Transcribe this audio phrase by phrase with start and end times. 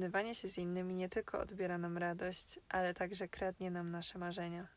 [0.00, 4.68] Porównywanie się z innymi nie tylko odbiera nam radość, ale także kradnie nam nasze marzenia.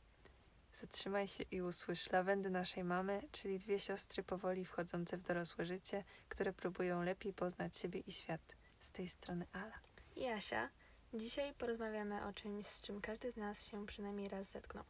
[0.74, 6.04] Zatrzymaj się i usłysz lawendy naszej mamy, czyli dwie siostry powoli wchodzące w dorosłe życie,
[6.30, 8.56] które próbują lepiej poznać siebie i świat.
[8.82, 9.80] Z tej strony Ala.
[10.16, 10.70] Jasia,
[11.14, 14.84] dzisiaj porozmawiamy o czymś, z czym każdy z nas się przynajmniej raz zetknął.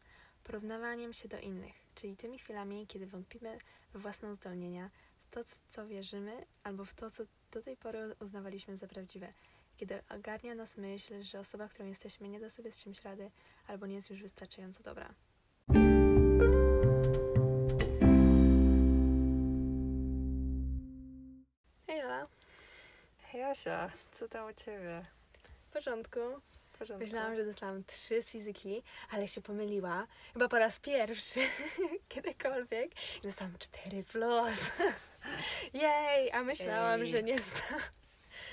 [0.43, 3.57] Porównywaniem się do innych, czyli tymi chwilami, kiedy wątpimy
[3.93, 4.89] we własne uzdolnienia,
[5.20, 9.34] w to, w co wierzymy, albo w to, co do tej pory uznawaliśmy za prawdziwe.
[9.77, 13.32] Kiedy ogarnia nas myśl, że osoba, którą jesteśmy, nie da sobie z czymś rady,
[13.68, 15.13] albo nie jest już wystarczająco dobra.
[21.88, 22.27] Hej Ala,
[23.32, 25.05] Hej Asia, co tam u Ciebie?
[25.70, 26.20] w porządku.
[26.74, 27.05] W porządku?
[27.05, 30.08] Myślałam, że dostałam trzy z fizyki, ale się pomyliła.
[30.34, 31.40] Chyba po raz pierwszy
[32.10, 32.91] kiedykolwiek.
[33.18, 34.71] I dostałam cztery plus.
[35.74, 37.08] Jej, a myślałam, Ej.
[37.08, 37.76] że nie sta.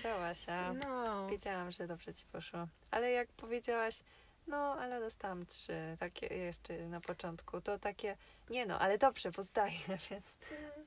[0.02, 0.72] Brawo, Asia.
[0.72, 1.26] No.
[1.28, 2.66] Wiedziałam, że dobrze Ci poszło.
[2.90, 4.00] Ale jak powiedziałaś,
[4.46, 8.16] no, ale dostałam trzy, takie jeszcze na początku, to takie,
[8.50, 9.78] nie no, ale dobrze, bo zdaję,
[10.10, 10.36] więc...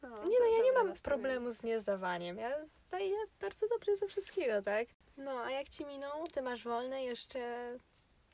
[0.01, 0.95] No, Nie no, ja nie mam nastawienie.
[1.21, 2.37] problemu z niezdawaniem.
[2.37, 4.87] Ja zdaję bardzo dobrze ze wszystkiego, tak?
[5.17, 6.27] No, a jak ci minął?
[6.27, 7.39] Ty masz wolne jeszcze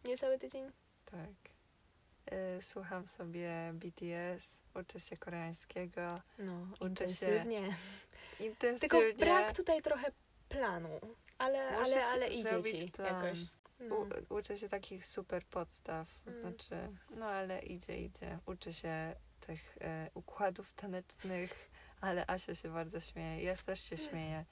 [0.05, 0.71] niecały tydzień?
[1.05, 1.29] Tak.
[2.57, 7.77] Y, słucham sobie BTS, uczę się koreańskiego, No, Uczę intensywnie.
[8.39, 8.89] intensywnie.
[8.89, 10.11] Tylko brak tutaj trochę
[10.49, 10.99] planu.
[11.37, 13.23] Ale, Muszę ale, ale idzie ci plan.
[13.25, 13.39] jakoś.
[13.79, 13.95] No.
[13.95, 16.41] U, uczę się takich super podstaw, Mm.
[16.41, 16.75] znaczy,
[17.09, 18.39] no ale idzie, idzie.
[18.45, 21.69] Uczę się tych e, układów tanecznych,
[22.01, 23.43] ale Asia się bardzo śmieje.
[23.43, 24.45] Ja też się śmieję.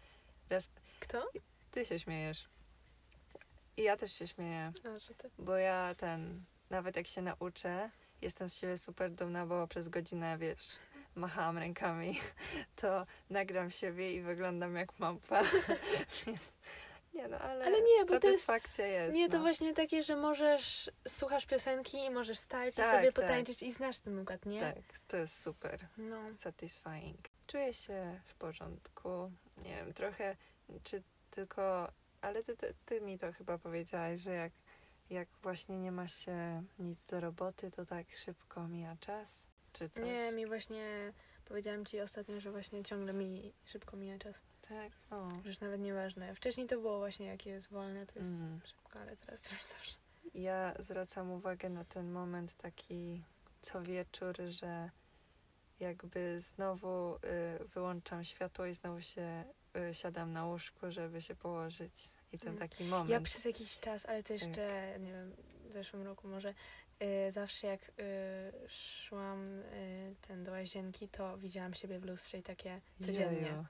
[0.50, 0.68] Raz,
[1.00, 1.30] Kto?
[1.72, 2.50] ty się śmiejesz.
[3.78, 5.30] I ja też się śmieję, A, że ty.
[5.40, 7.90] bo ja ten, nawet jak się nauczę,
[8.22, 10.76] jestem z siebie super dumna, bo przez godzinę, wiesz,
[11.18, 12.20] machałam rękami,
[12.82, 15.44] to nagram siebie i wyglądam jak małpa.
[17.14, 19.14] Nie no, ale, Ale nie, bo to jest- satysfakcja jest.
[19.16, 19.44] Nie, to no.
[19.44, 23.24] właśnie takie, że możesz, słuchasz piosenki i możesz stać Tak, i sobie tak.
[23.24, 24.60] potańczyć i znasz ten układ, nie?
[24.62, 25.88] Tak, to jest super.
[25.98, 26.34] No.
[26.34, 27.18] Satisfying.
[27.48, 29.32] Czuję się w porządku.
[29.58, 30.36] Nie wiem, trochę,
[30.84, 31.92] czy tylko,
[32.22, 34.52] ale ty, ty, ty mi to chyba powiedziałaś, że jak,
[35.10, 40.06] jak właśnie nie ma się nic do roboty, to tak szybko mija czas, czy coś.
[40.06, 41.14] Nie, mi właśnie,
[41.46, 44.36] powiedziałam ci ostatnio, że właśnie ciągle mi szybko mija czas.
[44.70, 45.30] Tak, o.
[45.46, 46.36] Już nawet nieważne.
[46.36, 48.60] Wcześniej to było właśnie, jak jest wolne, to jest Mm.
[48.66, 49.96] szybko, ale teraz to już zawsze.
[50.34, 53.24] Ja zwracam uwagę na ten moment taki
[53.62, 54.90] co wieczór, że
[55.80, 57.20] jakby znowu y,
[57.68, 59.44] wyłączam światło i znowu się
[59.90, 61.94] y, siadam na łóżku, żeby się położyć.
[62.32, 62.60] I ten Mm.
[62.70, 63.10] taki moment.
[63.10, 64.42] Ja przez jakiś czas, ale to Tak.
[64.42, 65.32] jeszcze, nie wiem,
[65.70, 66.54] w zeszłym roku może,
[67.32, 72.82] zawsze jak y, szłam y, ten do łazienki, to widziałam siebie w lustrze i takie
[73.06, 73.42] codziennie.
[73.42, 73.66] Jeju.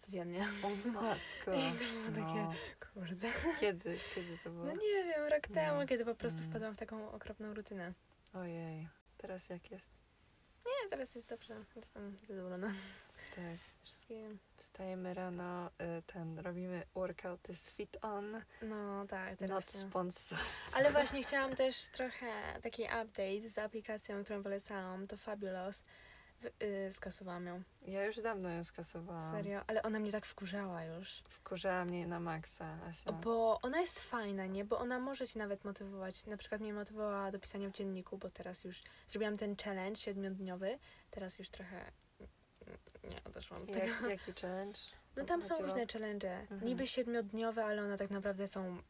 [0.00, 0.48] Codziennie.
[0.62, 1.54] O matko.
[1.60, 2.52] I to było takie, No.
[2.94, 3.28] kurde.
[3.60, 4.64] Kiedy, kiedy to było?
[4.64, 6.50] No nie wiem, rok temu, kiedy po prostu Mm.
[6.50, 7.92] wpadłam w taką okropną rutynę.
[8.34, 8.88] Ojej.
[9.16, 9.90] Teraz jak jest?
[10.66, 12.74] Nie, teraz jest dobrze, jestem zadowolona.
[13.36, 13.44] Tak.
[13.82, 14.36] Wszystkie...
[14.56, 19.80] Wstajemy rano, y, ten, robimy workout is fit on, No tak, not teraz nie.
[19.80, 20.38] sponsor.
[20.74, 22.26] Ale właśnie chciałam też trochę
[22.62, 25.82] taki update z aplikacją, którą polecałam, to Fabulous.
[26.42, 27.62] W, y, skasowałam ją.
[27.82, 29.32] Ja już dawno ją skasowałam.
[29.36, 31.22] Serio, ale ona mnie tak wkurzała już.
[31.28, 33.12] Wkurzała mnie na maksa, Asia.
[33.12, 34.64] Bo ona jest fajna, nie?
[34.64, 36.26] Bo ona może cię nawet motywować.
[36.26, 40.78] Na przykład mnie motywowała do pisania w dzienniku, bo teraz już zrobiłam ten challenge siedmiodniowy.
[41.10, 41.92] Teraz już trochę
[43.04, 43.86] nie odeszłam od tego.
[43.86, 44.78] Jak, jaki challenge?
[45.16, 45.68] No tam są Chodziło?
[45.68, 46.30] różne challenge.
[46.30, 46.64] Mhm.
[46.64, 48.82] Niby siedmiodniowe, ale one tak naprawdę są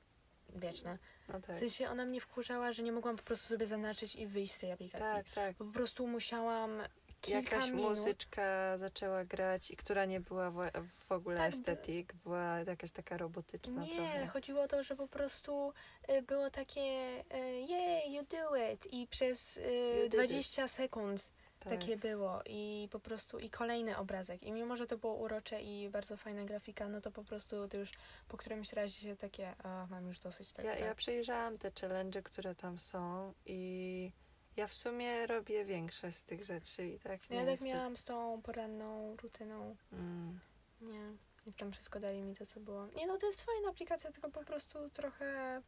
[0.57, 0.99] wieczne.
[1.29, 1.57] No tak.
[1.57, 4.59] W sensie ona mnie wkurzała, że nie mogłam po prostu sobie zaznaczyć i wyjść z
[4.59, 5.05] tej aplikacji.
[5.05, 5.57] Tak, tak.
[5.57, 6.83] Po prostu musiałam
[7.21, 7.83] kilka Jakaś minut...
[7.89, 13.83] muzyczka zaczęła grać i która nie była w, ogóle Tak, estetyk, była jakaś taka robotyczna
[13.83, 14.27] Nie, trochę.
[14.27, 15.73] chodziło o to, że po prostu
[16.11, 19.61] y, było takie y, yeah, you do it i przez y,
[19.97, 21.27] You did 20 sekund
[21.61, 21.73] Tak.
[21.73, 25.89] takie było i po prostu i kolejny obrazek i mimo, że to było urocze i
[25.89, 27.91] bardzo fajna grafika, no to po prostu to już
[28.29, 30.69] po którymś razie się takie, a mam już dosyć tego.
[30.69, 30.97] Ja, ja tak.
[30.97, 34.13] przejrzałam te challenge, które tam są i
[34.57, 37.69] ja w sumie robię większość z tych rzeczy i tak No ja nie tak zbyt-
[37.69, 40.41] miałam z tą poranną rutyną, Mm.
[40.81, 41.13] nie,
[41.47, 42.87] i tam wszystko dali mi to, co było.
[42.87, 45.63] Nie no, to jest fajna aplikacja, tylko po prostu trochę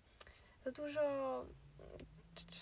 [0.64, 1.00] za dużo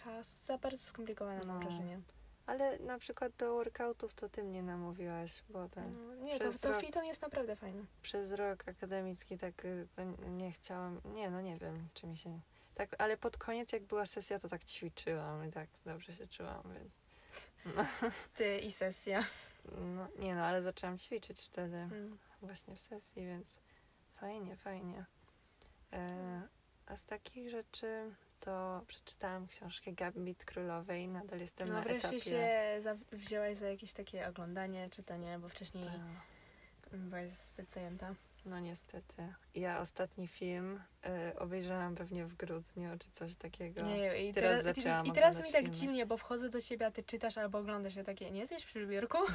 [0.05, 1.69] czasu, za bardzo skomplikowana mam No.
[1.69, 2.01] wrażenie.
[2.47, 6.69] Ale na przykład do workoutów to ty mnie namówiłaś, bo ten No, nie, to, to
[6.73, 7.85] rok- Fiton jest naprawdę fajny.
[8.03, 9.87] przez rok akademicki tak y,
[10.31, 12.41] nie chciałam, nie no nie wiem, czy mi się,
[12.75, 16.63] tak, ale pod koniec jak była sesja to tak ćwiczyłam i tak dobrze się czułam,
[16.75, 16.93] więc
[17.77, 17.85] no,
[18.37, 19.25] Ty i sesja.
[19.79, 22.19] no nie no, ale zaczęłam ćwiczyć wtedy Mm.
[22.43, 23.57] właśnie w sesji, więc
[24.15, 25.05] fajnie, fajnie.
[25.93, 26.43] E,
[26.87, 31.09] A z takich rzeczy to przeczytałam książkę Gambit Królowej.
[31.09, 32.21] Nadal jestem No na wreszcie etapie.
[32.21, 32.49] się
[32.83, 35.85] za, wzięłaś za jakieś takie oglądanie, czytanie, bo wcześniej
[36.83, 36.99] Tak.
[36.99, 38.15] byłaś zbyt zajęta.
[38.47, 39.35] No niestety.
[39.55, 40.81] Ja ostatni film
[41.33, 43.83] y, obejrzałam pewnie w grudniu czy coś takiego.
[43.83, 45.71] Nie, i Teraz teraz, zaczęłam i teraz mi tak filmy.
[45.71, 48.87] dziwnie, bo wchodzę do ciebie, a ty czytasz albo oglądasz ja takie, nie jesteś przy
[48.87, 49.19] biurku?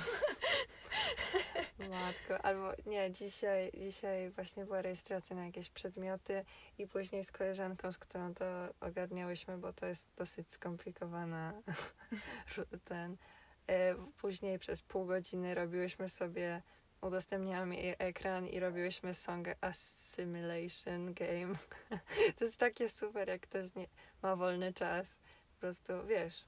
[2.06, 6.46] Matko, albo nie, dzisiaj, dzisiaj właśnie była rejestracja na jakieś przedmioty
[6.78, 8.46] i później z koleżanką, z którą to
[8.80, 11.54] ogarniałyśmy, bo to jest dosyć skomplikowana
[12.86, 13.18] ten.
[13.68, 16.62] E, później przez pół godziny robiłyśmy sobie,
[17.02, 21.56] udostępniałam jej ekran i robiłyśmy song Assimilation Game.
[22.38, 23.88] to jest takie super, jak ktoś nie,
[24.22, 25.08] ma wolny czas.
[25.54, 26.46] Po prostu, wiesz,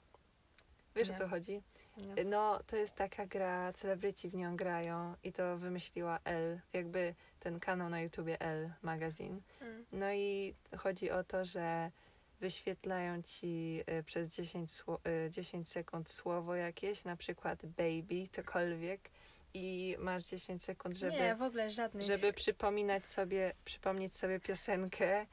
[0.96, 1.16] wiesz Nie.
[1.16, 1.62] o co chodzi?
[1.98, 2.24] Nie.
[2.24, 7.60] No, to jest taka gra, celebryci w nią grają i to wymyśliła L, jakby ten
[7.60, 9.40] kanał na YouTubie L Magazine.
[9.62, 9.86] Mm.
[9.92, 11.92] No i chodzi o to, że
[12.40, 19.10] wyświetlają ci y, przez 10, sło- y, 10 sekund słowo jakieś, na przykład baby, cokolwiek
[19.54, 21.36] i masz 10 sekund, żeby, Nie,
[21.72, 22.06] żadnych.
[22.08, 25.26] żeby przypominać sobie, przypomnieć sobie piosenkę,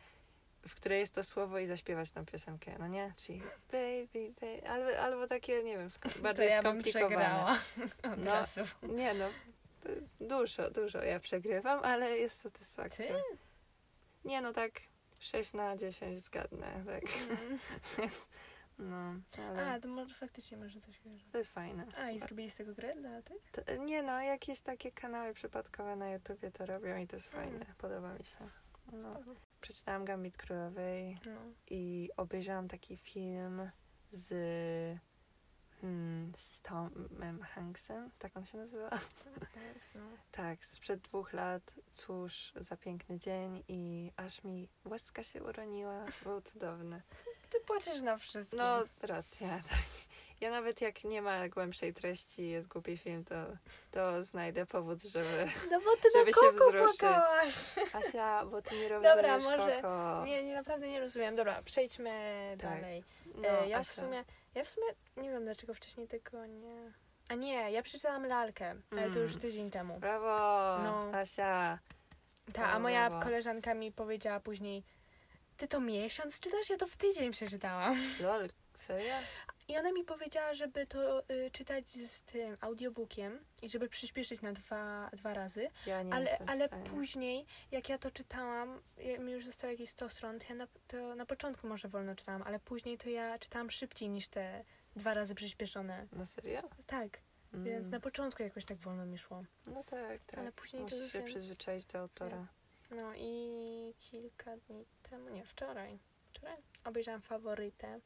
[0.69, 3.12] w której jest to słowo i zaśpiewać tą piosenkę, no nie?
[3.16, 7.56] Czyli baby, baby, albo, albo takie, nie wiem, sko- bardziej to ja skomplikowane.
[8.16, 8.25] No.
[8.25, 8.61] razu.
[8.82, 9.28] Nie no,
[10.20, 13.06] dużo, dużo ja przegrywam, ale jest satysfakcja.
[13.06, 13.22] Ty?
[14.25, 14.72] Nie no, tak
[15.20, 17.02] 6 na 10 zgadnę, tak.
[17.31, 17.58] Mm.
[18.78, 21.25] No, ale A, to może faktycznie może coś wierzę.
[21.32, 21.87] to jest fajne.
[21.96, 23.50] A, i zrobili z tego grę dla tych?
[23.52, 27.44] To, nie no, jakieś takie kanały przypadkowe na YouTubie to robią i to jest Mm.
[27.49, 28.49] fajne, podoba mi się.
[29.02, 29.20] No.
[29.61, 31.41] Przeczytałam Gambit Królowej No.
[31.70, 33.70] i obejrzałam taki film
[34.12, 34.29] z,
[35.81, 38.91] hmm, z Tomem Hanksem, tak on się nazywa?
[39.76, 40.00] Yes, no.
[40.32, 46.40] Tak, sprzed dwóch lat, cóż za piękny dzień i aż mi łezka się uroniła, był
[46.40, 47.02] cudowny.
[47.50, 48.58] Ty płaczesz na wszystkim.
[48.58, 49.79] No, racja, tak.
[50.44, 53.35] Ja nawet jak nie ma głębszej treści, jest głupi film, to,
[53.91, 55.46] to znajdę powód, żeby...
[55.70, 56.99] no bo ty żeby na się koko wzruszyć.
[57.00, 57.55] płakałaś.
[57.93, 60.23] Asia, bo ty nie rozumiesz, Dobra, może- kocho.
[60.26, 61.37] Nie, nie, naprawdę nie rozumiem.
[61.37, 62.11] Dobra, przejdźmy
[62.61, 62.70] Tak.
[62.81, 63.05] dalej.
[63.35, 64.02] No, e, ja w Asia.
[64.02, 64.25] sumie,
[64.55, 64.87] ja w sumie
[65.17, 66.93] nie wiem dlaczego wcześniej tego nie...
[67.29, 69.40] A nie, ja przeczytałam lalkę, ale to już Mm.
[69.43, 70.00] tydzień temu.
[70.00, 70.26] Brawo,
[70.82, 71.11] No.
[71.19, 71.79] Asia.
[72.52, 73.25] Ta, a moja brawo.
[73.25, 74.85] koleżanka mi powiedziała później,
[75.56, 76.70] ty to miesiąc czytasz?
[76.70, 77.97] Ja to w tydzień przeczytałam.
[78.20, 79.14] Lol, serio?
[79.69, 84.52] I ona mi powiedziała, żeby to y, czytać z tym audiobookiem i żeby przyspieszyć na
[84.52, 85.69] dwa, dwa razy.
[85.87, 90.08] Ja nie ale ale później, jak ja to czytałam, ja, mi już zostało jakieś 100
[90.08, 93.70] stron, to ja na, to na początku może wolno czytałam, ale później to ja czytałam
[93.70, 94.64] szybciej niż te
[94.96, 96.06] dwa razy przyspieszone.
[96.12, 96.62] No serio?
[96.87, 97.19] Tak,
[97.55, 97.64] Mm.
[97.66, 99.44] więc na początku jakoś tak wolno mi szło.
[99.66, 100.38] No tak, tak.
[100.38, 102.46] Ale później to Musisz już się więc- przyzwyczaić do autora.
[102.90, 103.49] No i
[103.99, 105.99] kilka dni temu, nie, wczoraj,
[106.32, 108.00] wczoraj obejrzałam faworytę.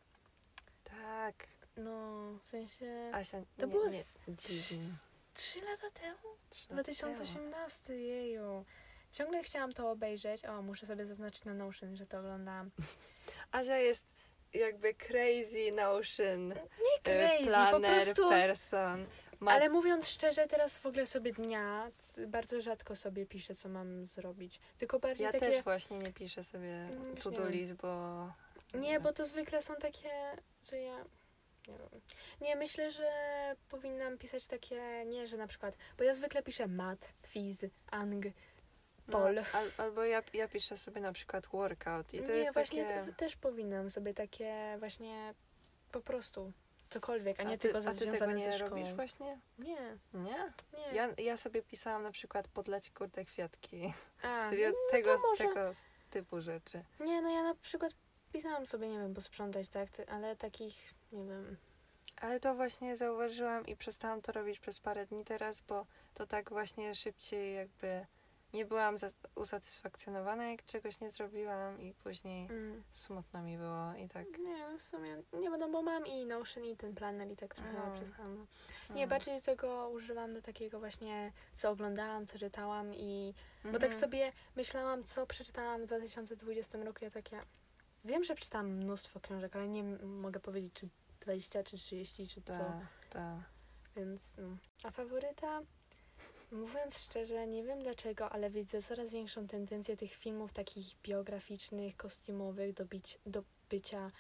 [0.91, 1.47] Tak.
[1.77, 4.89] No, w sensie Asia, To nie, było nie, dziwnie.
[5.35, 6.19] trzy lata temu?
[6.51, 7.15] Trzy lata temu.
[7.15, 8.65] 2018, jeju.
[9.13, 10.45] Ciągle chciałam to obejrzeć.
[10.45, 12.71] O, muszę sobie zaznaczyć na Notion, że to oglądałam.
[13.53, 14.07] Asia jest
[14.55, 16.55] jakby crazy notion, Nie
[17.13, 18.29] e, crazy, po planner prostu...
[18.29, 19.07] person.
[19.41, 21.91] Ma Ale mówiąc szczerze, teraz w ogóle sobie dnia
[22.27, 24.61] bardzo rzadko sobie piszę, co mam zrobić.
[24.79, 25.47] Tylko bardziej ja takie...
[25.51, 27.49] też właśnie nie piszę sobie Mm, nie wiem.
[27.51, 28.33] list, bo...
[28.75, 30.11] Nie, bo to zwykle są takie,
[30.71, 30.97] że ja...
[31.69, 32.01] Nie wiem.
[32.41, 33.11] Nie, myślę, że
[33.69, 38.25] powinnam pisać takie, nie, że na przykład, bo ja zwykle piszę mat, fiz, ang,
[39.11, 39.35] pol.
[39.35, 42.85] No, al, albo ja, ja piszę sobie na przykład workout i to nie, jest właśnie
[42.85, 43.07] takie...
[43.07, 45.35] te- też powinnam sobie takie właśnie
[45.93, 46.53] po prostu
[46.91, 48.71] cokolwiek, a nie ty, tylko a ty tego związane nie ze szkołą.
[48.71, 49.39] robisz właśnie?
[49.59, 50.53] Nie, Nie?
[50.73, 50.95] nie.
[50.95, 53.93] Ja, ja sobie pisałam na przykład podlać kurde kwiatki.
[54.23, 55.45] a, Serio, no tego, może.
[55.45, 55.71] tego
[56.11, 56.85] typu rzeczy.
[57.01, 57.93] Nie, no ja na przykład
[58.33, 61.57] pisałam sobie, nie wiem, posprzątać, tak, ale takich, nie wiem,
[62.21, 66.51] Ale to właśnie zauważyłam i przestałam to robić przez parę dni teraz, bo to tak
[66.51, 68.07] właśnie szybciej jakby
[68.55, 68.97] nie byłam
[69.35, 74.39] usatysfakcjonowana, jak czegoś nie zrobiłam i później mm, smutno mi było i tak.
[74.39, 77.55] nie, no w sumie, nie no bo mam i Notion i ten planner i tak
[77.55, 77.95] trochę No.
[77.95, 78.37] przestałam.
[78.89, 78.95] No.
[78.95, 79.09] Nie, mm.
[79.09, 84.01] bardziej tego używam do takiego właśnie, co oglądałam, co czytałam i Bo tak Mhm.
[84.01, 87.05] sobie myślałam, co przeczytałam w 2020 roku.
[87.05, 87.41] Ja takie.
[88.09, 90.89] Wiem, że przeczytałam mnóstwo książek, ale nie mogę powiedzieć, czy
[91.21, 92.53] 20, czy 30, czy co.
[92.53, 93.39] Tak, tak.
[93.97, 94.23] Więc.
[94.39, 94.57] No.
[94.85, 95.61] A faworyta?
[96.53, 102.75] Mówiąc szczerze, nie wiem dlaczego, ale widzę coraz większą tendencję tych filmów takich biograficznych, kostiumowych
[102.75, 104.11] do, bić, do bycia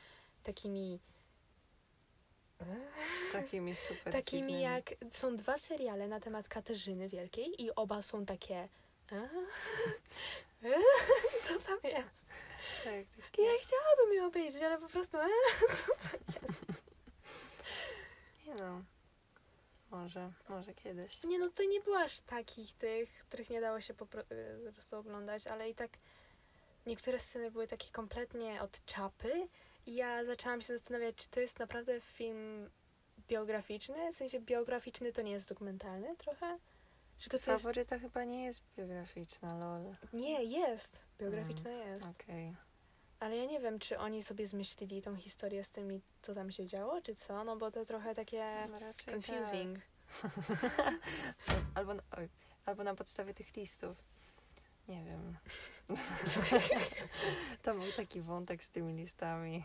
[0.43, 1.01] takimi.
[3.33, 4.63] Takimi super Takimi dziwnymi.
[4.63, 4.85] jak.
[5.11, 8.69] Są dwa seriale na temat Katarzyny Wielkiej i oba są takie.
[9.11, 9.15] "A?
[11.49, 12.28] Co tam jest?
[12.89, 13.43] Tak, takie...
[13.43, 15.17] Ja chciałabym je obejrzeć, ale po prostu...
[15.17, 15.27] E,
[18.47, 18.83] Nie no.
[19.91, 21.25] Może, może kiedyś.
[21.25, 24.09] nie no, to nie było aż takich tych, których nie dało się po, y,
[24.67, 25.91] po prostu oglądać, ale i tak
[26.87, 29.49] niektóre sceny były takie kompletnie od czapy
[29.87, 32.71] i ja zaczęłam się zastanawiać, czy to jest naprawdę film
[33.29, 36.59] biograficzny, w sensie biograficzny to nie jest dokumentalny trochę?
[37.19, 37.47] Czy to jest...
[38.01, 39.97] Chyba nie jest biograficzna, lol.
[40.13, 40.99] Nie, jest.
[41.19, 42.05] Biograficzna jest.
[42.05, 42.57] Okej.
[43.21, 46.67] Ale ja nie wiem, czy oni sobie zmyślili tą historię z tymi, co tam się
[46.67, 48.79] działo, czy co, no bo to trochę takie No
[49.15, 49.79] confusing.
[50.23, 50.31] tak.
[51.75, 52.29] Albo, na- oj,
[52.67, 53.97] albo na podstawie tych listów.
[54.89, 55.37] Nie wiem.
[57.63, 59.65] to był taki wątek z tymi listami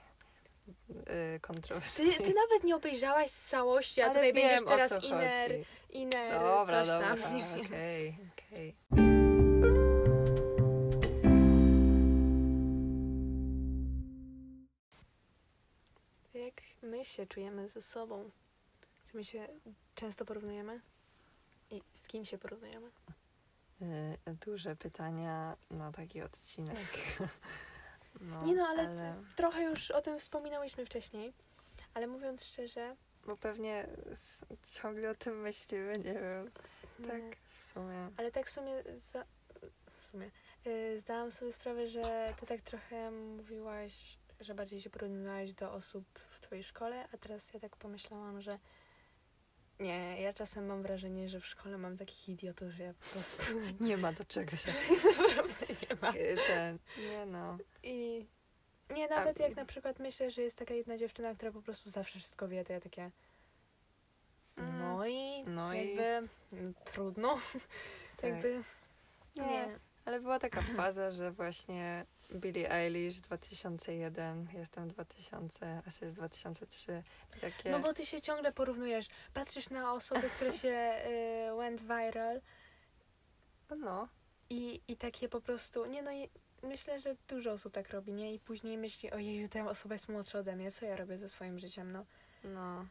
[1.05, 2.13] Ty, kontrowersyjny.
[2.13, 5.65] ty nawet nie obejrzałaś całości, a Ale tutaj wiem, będziesz teraz iner, chodzi.
[5.89, 7.19] iner, Dobra, coś dobra, tam,
[7.65, 8.15] okej,
[8.47, 8.75] okej.
[8.91, 9.92] Jak
[17.03, 18.31] my się czujemy ze sobą?
[19.11, 19.47] Czy my się
[19.95, 20.81] często porównujemy?
[21.71, 22.91] I z kim się porównujemy?
[23.81, 26.77] Yy, duże pytania na taki odcinek.
[28.21, 31.33] No, Nie no, ale ty- Trochę już o tym wspominałyśmy wcześniej,
[31.93, 32.95] ale mówiąc szczerze,
[33.25, 33.87] Bo pewnie
[34.81, 36.51] ciągle o tym myślimy, nie wiem.
[37.07, 37.31] Tak, nie.
[37.57, 38.09] w sumie.
[38.17, 39.25] Ale tak w sumie, za,
[39.97, 40.31] w sumie
[40.65, 46.05] yy, zdałam sobie sprawę, że ty tak trochę mówiłaś, że bardziej się porównywałaś do osób
[46.53, 48.59] w twojej szkole, a teraz ja tak pomyślałam, że
[49.79, 53.53] nie, ja czasem mam wrażenie, że w szkole mam takich idiotów, że ja po prostu
[53.87, 54.71] Nie ma do czego się.
[55.27, 56.11] naprawdę nie ma.
[56.17, 56.79] Yy, Ten,
[57.11, 57.57] nie no.
[57.83, 58.25] I
[58.89, 61.89] nie, nawet A- jak na przykład myślę, że jest taka jedna dziewczyna, która po prostu
[61.89, 63.11] zawsze wszystko wie, to ja takie
[64.57, 64.79] Mm.
[64.79, 67.37] no i No i- jakby mm, trudno,
[68.17, 68.29] Tak.
[68.29, 68.63] jakby
[69.35, 69.79] Nie, nie.
[70.05, 77.03] ale była taka faza, że właśnie Billie Eilish 2001, jestem 2000, a się jest 2003.
[77.37, 79.07] I Takie, No bo ty się ciągle porównujesz.
[79.33, 80.93] Patrzysz na osoby, które się
[81.51, 82.41] y, went viral
[83.79, 84.07] no,
[84.49, 86.29] i, i takie po prostu, nie no i
[86.63, 88.33] myślę, że dużo osób tak robi, nie?
[88.33, 91.59] I później myśli, ojeju, ta osoba jest młodsza ode mnie, co ja robię ze swoim
[91.59, 92.05] życiem, no.
[92.43, 92.85] no.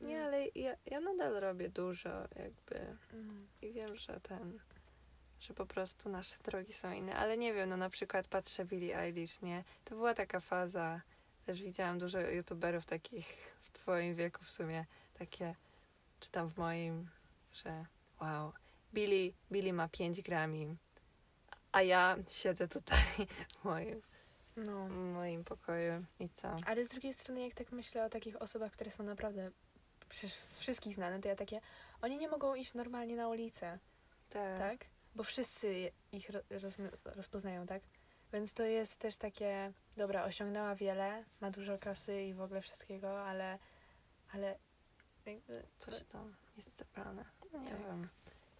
[0.00, 0.26] Nie, Mm.
[0.26, 3.46] ale ja, ja nadal robię dużo jakby Mm.
[3.62, 4.58] i wiem, że ten,
[5.40, 8.98] że po prostu nasze drogi są inne, ale nie wiem, no na przykład patrzę Billie
[8.98, 9.64] Eilish, nie?
[9.84, 11.00] To była taka faza,
[11.46, 13.26] też widziałam dużo youtuberów takich
[13.60, 14.84] w twoim wieku w sumie,
[15.18, 15.54] takie,
[16.20, 17.08] czy tam w moim,
[17.52, 17.84] że
[18.20, 18.52] wow,
[18.94, 20.76] Billie, Billie ma 5 grami,
[21.72, 22.98] a ja siedzę tutaj
[23.60, 24.02] w moim,
[24.56, 24.86] No.
[24.86, 26.56] w moim pokoju i co?
[26.66, 29.50] Ale z drugiej strony, jak tak myślę o takich osobach, które są naprawdę
[30.08, 31.60] przecież z wszystkich znane, to ja takie,
[32.02, 33.78] oni nie mogą iść normalnie na ulicę,
[34.30, 34.84] tak?
[35.14, 37.82] Bo wszyscy ich ro- rozmi- rozpoznają, tak?
[38.32, 43.22] Więc to jest też takie, dobra, osiągnęła wiele, ma dużo kasy i w ogóle wszystkiego,
[43.22, 43.58] ale,
[44.32, 44.58] ale
[45.26, 45.66] jakby...
[45.78, 47.24] Coś tam jest zebrane.
[47.52, 47.78] Nie Tak.
[47.78, 48.08] wiem.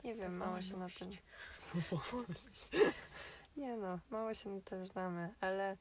[0.04, 1.11] Nie wiem, mało się na tym.
[3.57, 5.76] Nie no, mało się na tym znamy, ale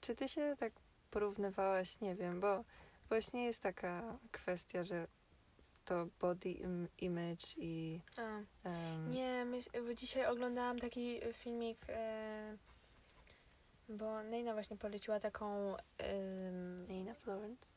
[0.00, 0.72] czy ty się tak
[1.10, 2.64] porównywałaś, nie wiem, bo
[3.08, 5.06] właśnie jest taka kwestia, że
[5.92, 8.22] to body im- image i A,
[8.68, 12.56] em, nie, myśl, bo dzisiaj oglądałam taki filmik, e,
[13.88, 15.76] bo Neina właśnie poleciła taką...
[15.98, 17.74] em, Nina Florence.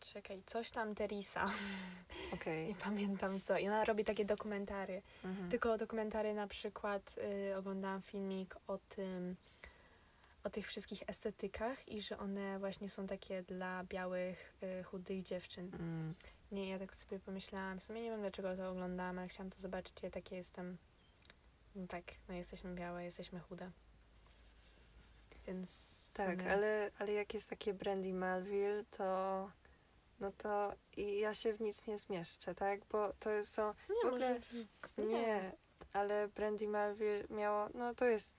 [0.00, 1.50] czekaj, coś tam Teresa,
[2.34, 2.68] Okej.
[2.68, 3.58] nie pamiętam co.
[3.58, 5.02] I ona robi takie dokumentary.
[5.24, 5.50] Mhm.
[5.50, 7.14] Tylko dokumentary na przykład
[7.50, 9.36] y, oglądałam filmik o tym,
[10.44, 15.70] o tych wszystkich estetykach i że one właśnie są takie dla białych, y, chudych dziewczyn.
[15.74, 16.14] Mm,
[16.52, 19.58] Nie, ja tak sobie pomyślałam, w sumie nie wiem dlaczego to oglądałam, ale chciałam to
[19.60, 20.76] zobaczyć, ja takie jestem,
[21.74, 23.70] no tak, no jesteśmy białe, jesteśmy chude.
[25.46, 29.50] Więc tak, sumie- ale, ale jak jest takie Brandy Melville, to
[30.20, 32.80] no to i ja się w nic nie zmieszczę, tak?
[32.92, 35.52] Bo to są nie, w ogóle- może, Nie,
[35.92, 38.36] ale Brandy Melville miało, no to jest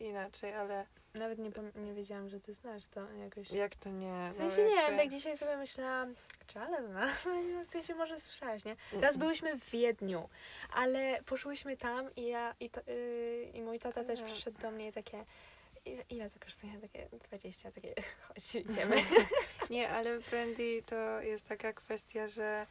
[0.00, 0.86] inaczej, ale
[1.18, 3.50] Nawet nie, nie wiedziałam, że ty znasz to jakoś.
[3.50, 4.30] jak to nie?
[4.32, 6.14] W no sensie nie wiem, jakby- tak dzisiaj sobie myślałam,
[6.46, 7.10] czy ale znam,
[7.64, 8.76] w sensie może słyszałaś, nie?
[8.92, 10.28] Raz byłyśmy w Wiedniu,
[10.72, 14.88] ale poszłyśmy tam i ja i, ta, yy, i mój tata też przyszedł do mnie
[14.88, 15.24] i takie
[15.86, 16.72] ile, ile to kosztuje?
[16.80, 17.94] Takie 20, takie
[18.28, 18.96] chodź, idziemy.
[19.70, 22.66] Nie, ale Brandy to jest taka kwestia, że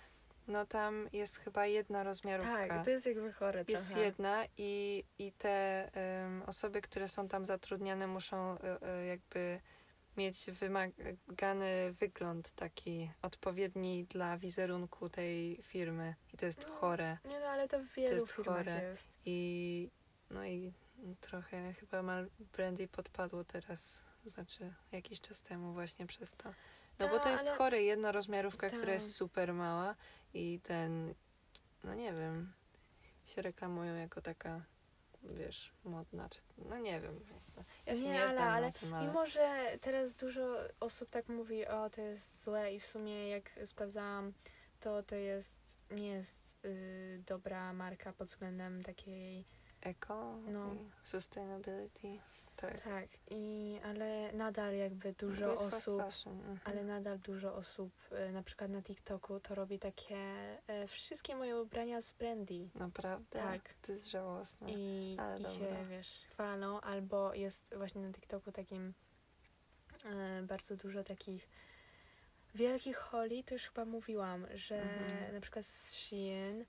[0.47, 2.67] no tam jest chyba jedna rozmiarówka.
[2.67, 4.03] tak, to jest jakby chore jest trochę.
[4.03, 9.59] jedna i, i te em, osoby, które są tam zatrudniane muszą e, e, jakby
[10.17, 16.75] mieć wymagany wygląd taki odpowiedni dla wizerunku tej firmy i to jest No.
[16.75, 18.83] chore Nie no, ale to w wielu jest firmach chore.
[18.83, 19.13] jest.
[19.25, 19.89] i
[20.29, 20.73] no i
[21.21, 26.53] trochę chyba mal Brandy podpadło teraz, znaczy jakiś czas temu właśnie przez to.
[26.99, 28.91] No bo Ta, to jest ale- chore, jednorozmiarówka, która Ta.
[28.93, 29.95] jest super mała
[30.33, 31.13] i ten,
[31.83, 32.53] no nie wiem,
[33.25, 34.61] się reklamują jako taka,
[35.23, 37.19] wiesz, modna, czy, no nie wiem.
[37.85, 39.07] Ja się nie, Nie, ale- znam ale na tym, ale...
[39.07, 43.51] Mimo, że teraz dużo osób tak mówi, o to jest złe i w sumie jak
[43.65, 44.33] sprawdzałam,
[44.79, 49.45] to to jest, nie jest y, dobra marka pod względem takiej,
[49.81, 50.75] Eko No.
[51.03, 52.19] sustainability,
[52.55, 52.83] tak.
[52.83, 56.59] tak, i ale nadal jakby dużo osób, mhm.
[56.63, 57.91] ale nadal dużo osób,
[58.29, 60.17] y, na przykład na TikToku, to robi takie,
[60.83, 62.69] y, wszystkie moje ubrania z brandy.
[62.75, 63.39] Naprawdę?
[63.39, 63.73] Tak.
[63.81, 64.71] To jest żałosne.
[64.71, 65.85] I, Ale i się, dobra.
[65.85, 68.93] wiesz, chwalą, albo jest właśnie na TikToku takim
[70.05, 71.49] e, bardzo dużo takich
[72.55, 75.33] wielkich holi, to już chyba mówiłam, że Mhm.
[75.33, 76.65] na przykład z Shein,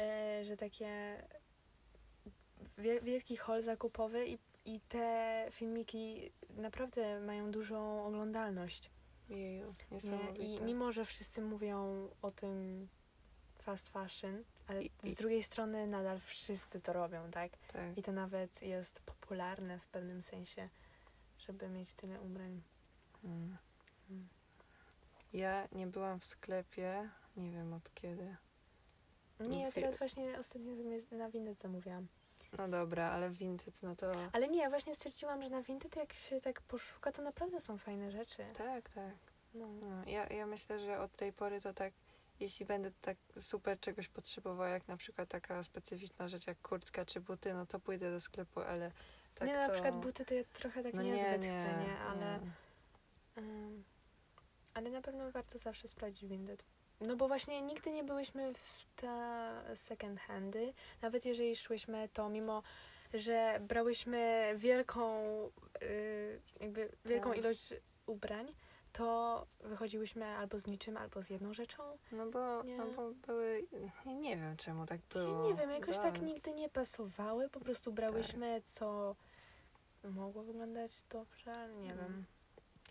[0.00, 1.22] e, że takie
[2.78, 8.90] wie, wielki hol zakupowy i, i te filmiki naprawdę mają dużą oglądalność.
[9.28, 10.44] Jeju, Nie?
[10.46, 12.88] I mimo, że wszyscy mówią o tym
[13.58, 17.52] fast fashion, ale I- z drugiej strony nadal wszyscy to robią, tak?
[17.72, 17.98] tak.
[17.98, 20.68] I to nawet jest popularne w pewnym sensie,
[21.38, 22.62] żeby mieć tyle ubrań.
[23.24, 23.56] Mm.
[24.10, 24.28] Mm.
[25.32, 28.36] Ja nie byłam w sklepie, nie wiem od kiedy.
[29.40, 30.72] Nie, ja teraz właśnie ostatnio
[31.10, 32.06] na Vinted zamówiłam.
[32.58, 34.12] No dobra, ale Vinted, no to...
[34.32, 38.10] Ale nie, właśnie stwierdziłam, że na Vinted jak się tak poszuka, to naprawdę są fajne
[38.10, 38.44] rzeczy.
[38.58, 39.14] Tak, tak.
[39.54, 39.66] No.
[39.66, 41.92] No, ja, ja myślę, że od tej pory to tak,
[42.40, 47.20] jeśli będę tak super czegoś potrzebowała, jak na przykład taka specyficzna rzecz jak kurtka czy
[47.20, 48.92] buty, no to pójdę do sklepu, ale
[49.34, 49.60] tak nie, to...
[49.60, 51.98] na przykład buty to ja trochę tak no niezbyt chcę, nie?
[51.98, 53.42] Ale, nie.
[53.42, 53.84] ym,
[54.74, 56.64] ale na pewno warto zawsze sprawdzić Vinted.
[57.00, 60.72] No bo właśnie nigdy nie byłyśmy w te second handy.
[61.02, 62.62] Nawet jeżeli szłyśmy, to mimo,
[63.14, 65.22] że brałyśmy wielką,
[65.82, 67.38] y, jakby wielką Tak.
[67.38, 67.74] ilość
[68.06, 68.54] ubrań,
[68.92, 71.98] to wychodziłyśmy albo z niczym, albo z jedną rzeczą.
[72.12, 72.76] No bo, Nie.
[72.76, 73.66] no bo były...
[74.06, 75.48] Ja nie wiem, czemu tak Ja było.
[75.48, 77.48] nie wiem, jakoś tak nigdy nie pasowały.
[77.48, 78.70] Po prostu brałyśmy, Tak.
[78.70, 79.16] co
[80.04, 81.98] mogło wyglądać dobrze, nie Mm.
[82.04, 82.24] wiem.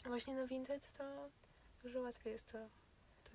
[0.05, 1.03] Właśnie na Vinted to
[1.83, 2.57] dużo łatwiej jest to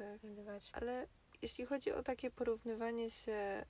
[0.04, 0.18] Tak.
[0.18, 0.70] znajdować.
[0.72, 1.06] Ale
[1.42, 3.64] jeśli chodzi o takie porównywanie się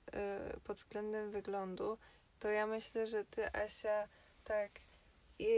[0.55, 1.97] y, pod względem wyglądu,
[2.39, 4.07] to ja myślę, że ty, Asia,
[4.43, 4.71] tak.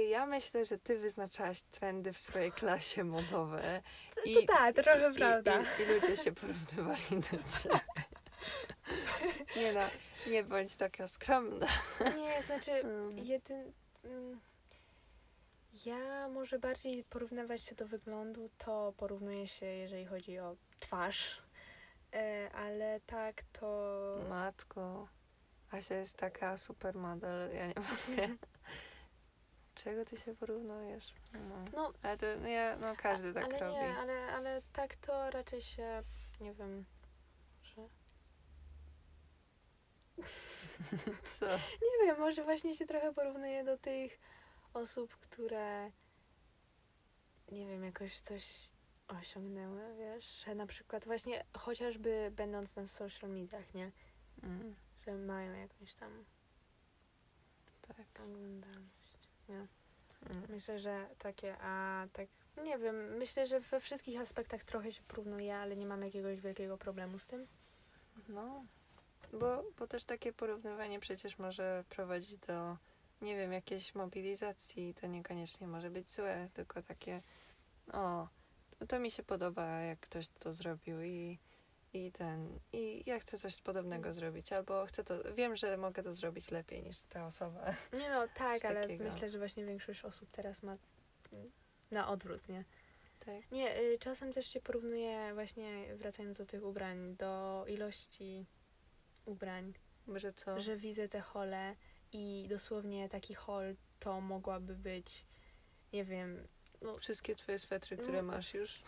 [0.09, 3.81] Ja myślę, że ty wyznaczałaś trendy w swojej klasie modowe.
[4.25, 5.62] I, to tak, trochę i, prawda.
[5.79, 7.79] I, I ludzie się porównywali do ciebie.
[9.55, 9.81] Nie no,
[10.27, 11.67] nie bądź taka skromna.
[12.15, 13.19] Nie, znaczy Mm.
[13.19, 13.71] jedyn...
[14.03, 14.39] mm,
[15.86, 21.41] Ja może bardziej porównywać się do wyglądu, to porównuję się, jeżeli chodzi o twarz.
[22.13, 23.67] E, ale tak to...
[24.29, 25.07] Matko,
[25.71, 28.36] Asia jest taka supermodel, ja nie mogę.
[29.75, 31.13] Czego ty się porównujesz?
[31.33, 31.65] No.
[31.73, 33.73] No, Ale to no ja, no każdy tak ale robi.
[33.73, 36.03] nie, ale, ale tak to raczej się,
[36.41, 36.86] nie wiem,
[37.63, 37.88] że...
[41.39, 41.45] Co?
[42.01, 44.19] Nie wiem, może właśnie się trochę porównuję do tych
[44.73, 45.91] osób, które
[47.51, 48.71] nie wiem, jakoś coś
[49.07, 53.91] osiągnęły, wiesz, że na przykład właśnie chociażby będąc na social mediach, nie,
[54.43, 56.25] Mm, że mają jakąś tam
[57.88, 58.05] tak.
[58.19, 59.55] oglądalność, nie.
[59.55, 60.43] Mm.
[60.49, 62.27] Myślę, że takie, a tak,
[62.63, 66.77] nie wiem, myślę, że we wszystkich aspektach trochę się porównuje, ale nie mam jakiegoś wielkiego
[66.77, 67.47] problemu z tym.
[68.27, 68.65] No,
[69.33, 72.77] bo, bo też takie porównywanie przecież może prowadzić do,
[73.23, 74.93] nie wiem, jakiejś mobilizacji.
[74.93, 77.21] To niekoniecznie może być złe, tylko takie,
[77.93, 78.27] o,
[78.79, 81.39] no to mi się podoba, jak ktoś to zrobił i,
[81.93, 84.13] i ten, i ja chcę coś podobnego Mm.
[84.13, 87.65] zrobić, albo chcę to, wiem, że mogę to zrobić lepiej niż ta osoba.
[87.93, 89.03] Nie no, tak, ale takiego.
[89.03, 90.77] myślę, że właśnie większość osób teraz ma
[91.91, 92.65] na odwrót, nie?
[93.25, 93.51] Tak.
[93.51, 98.45] Nie, y, czasem też się porównuje właśnie, wracając do tych ubrań, do ilości
[99.25, 99.73] ubrań,
[100.07, 100.62] Może co?
[100.62, 101.75] że widzę te hole
[102.13, 105.26] i dosłownie taki hol to mogłaby być,
[105.93, 106.47] nie wiem,
[106.82, 108.32] no Wszystkie twoje swetry, które No.
[108.32, 108.82] masz już.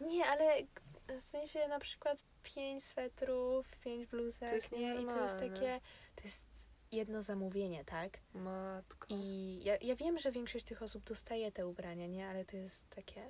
[0.00, 0.62] nie, ale
[1.08, 5.02] w sensie na przykład pięć swetrów, pięć bluzek, To jest nie?
[5.02, 5.80] I to jest takie,
[6.16, 6.46] to jest
[6.92, 8.18] jedno zamówienie, tak?
[8.34, 9.06] Matko.
[9.10, 12.28] I ja, ja wiem, że większość tych osób dostaje te ubrania, nie?
[12.28, 13.28] Ale to jest takie,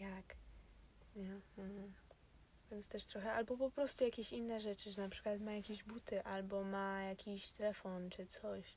[0.00, 0.36] jak,
[1.16, 1.40] nie?
[1.58, 1.94] Mhm.
[2.70, 6.24] Więc też trochę, albo po prostu jakieś inne rzeczy, że na przykład ma jakieś buty,
[6.24, 8.76] albo ma jakiś telefon, czy coś,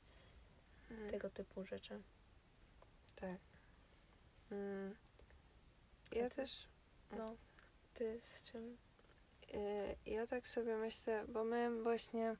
[0.90, 1.10] Mhm.
[1.10, 2.02] tego typu rzeczy.
[3.16, 3.38] Tak.
[4.50, 4.94] Mm.
[6.12, 6.36] Ja ty?
[6.36, 6.66] też.
[7.18, 7.26] No,
[7.94, 8.76] ty z czym?
[9.54, 12.36] y, Ja tak sobie myślę, bo my właśnie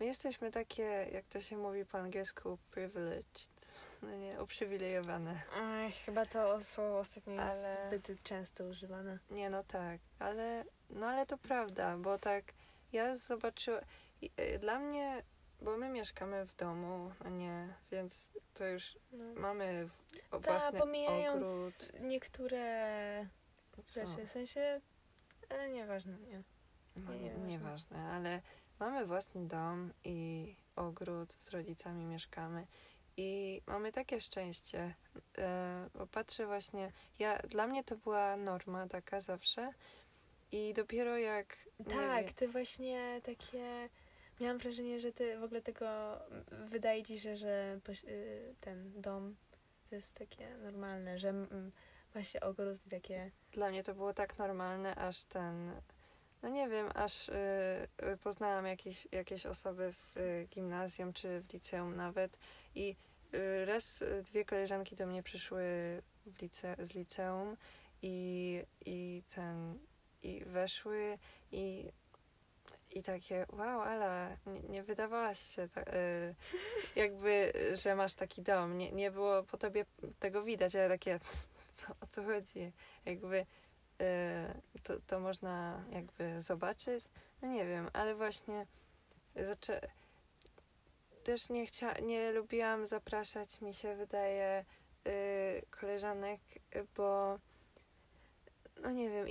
[0.00, 0.82] my jesteśmy takie,
[1.12, 3.48] jak to się mówi po angielsku, privileged,
[4.02, 5.42] no nie, uprzywilejowane.
[5.86, 9.18] Ech, chyba to słowo ostatnio jest Ale- zbyt często używane.
[9.30, 12.44] Nie, no tak, ale, no ale to prawda, bo tak,
[12.92, 13.80] ja zobaczyłam,
[14.22, 15.22] y, dla mnie,
[15.60, 19.40] bo my mieszkamy w domu, a nie, więc to już No.
[19.40, 22.00] mamy w- o- Ta, własny pomijając ogród.
[22.02, 23.26] niektóre
[23.76, 23.82] Co?
[24.00, 24.80] rzeczy, w sensie,
[25.50, 26.42] ale nieważne, nie.
[26.96, 27.98] No, Nie, nieważne.
[28.12, 28.42] ale
[28.80, 32.66] mamy własny dom i ogród, z rodzicami mieszkamy
[33.16, 34.94] i mamy takie szczęście,
[35.38, 39.72] e, bo patrzę właśnie, ja, dla mnie to była norma taka zawsze
[40.52, 41.56] i dopiero jak...
[41.88, 43.88] Tak, wiem, ty właśnie takie.
[44.40, 45.86] Miałam wrażenie, że ty w ogóle tego.
[46.50, 49.36] Wydaje ci się, że y, ten dom
[49.90, 51.34] to jest takie normalne, że
[52.14, 53.30] ma się ogród i takie.
[53.52, 55.72] Dla mnie to było tak normalne, aż ten...
[56.42, 57.34] No nie wiem, aż y,
[58.22, 62.38] poznałam jakieś, jakieś osoby w y, gimnazjum czy w liceum nawet
[62.74, 62.96] i
[63.34, 65.62] y, raz dwie koleżanki do mnie przyszły
[66.42, 67.56] lice, z liceum
[68.02, 69.78] i, i ten
[70.22, 71.18] i weszły
[71.52, 71.92] i
[72.92, 76.34] i takie, wow, ale nie, nie wydawałaś się ta, y,
[76.96, 78.78] jakby, że masz taki dom.
[78.78, 79.84] Nie, nie było po tobie
[80.18, 81.20] tego widać, ale takie,
[81.76, 82.72] co, o co chodzi?
[83.04, 83.44] Jakby y,
[84.82, 87.04] to, to można jakby zobaczyć.
[87.42, 88.66] No nie wiem, ale właśnie
[89.36, 89.80] zaczę...
[91.24, 91.98] też nie chcia...
[91.98, 94.64] nie lubiłam zapraszać, mi się wydaje,
[95.06, 96.40] y, koleżanek,
[96.96, 97.38] bo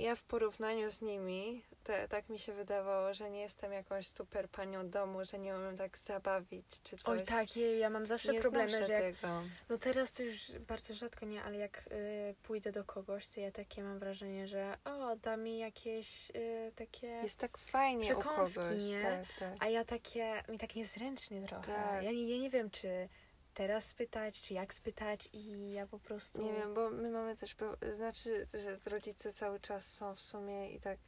[0.00, 4.48] ja w porównaniu z nimi, te, tak mi się wydawało, że nie jestem jakąś super
[4.48, 7.18] panią domu, że nie umiem tak zabawić czy coś.
[7.18, 9.02] Oj, tak, ja mam zawsze nie problemy, że jak.
[9.02, 9.42] tego.
[9.68, 13.50] No teraz to już bardzo rzadko nie, ale jak y, pójdę do kogoś, to ja
[13.50, 17.06] takie mam wrażenie, że o, da mi jakieś y, takie.
[17.06, 18.82] Jest tak fajnie u Przekąski, kogoś.
[18.82, 19.02] nie?
[19.02, 19.64] Tak, tak.
[19.64, 21.62] A ja takie, mi tak niezręcznie trochę.
[21.62, 22.02] Tak.
[22.02, 23.08] Ja, nie, ja nie wiem, czy
[23.54, 26.42] teraz spytać, czy jak spytać i ja po prostu...
[26.42, 27.56] Nie wiem, bo my mamy też,
[27.96, 30.98] znaczy, że rodzice cały czas są w sumie i tak,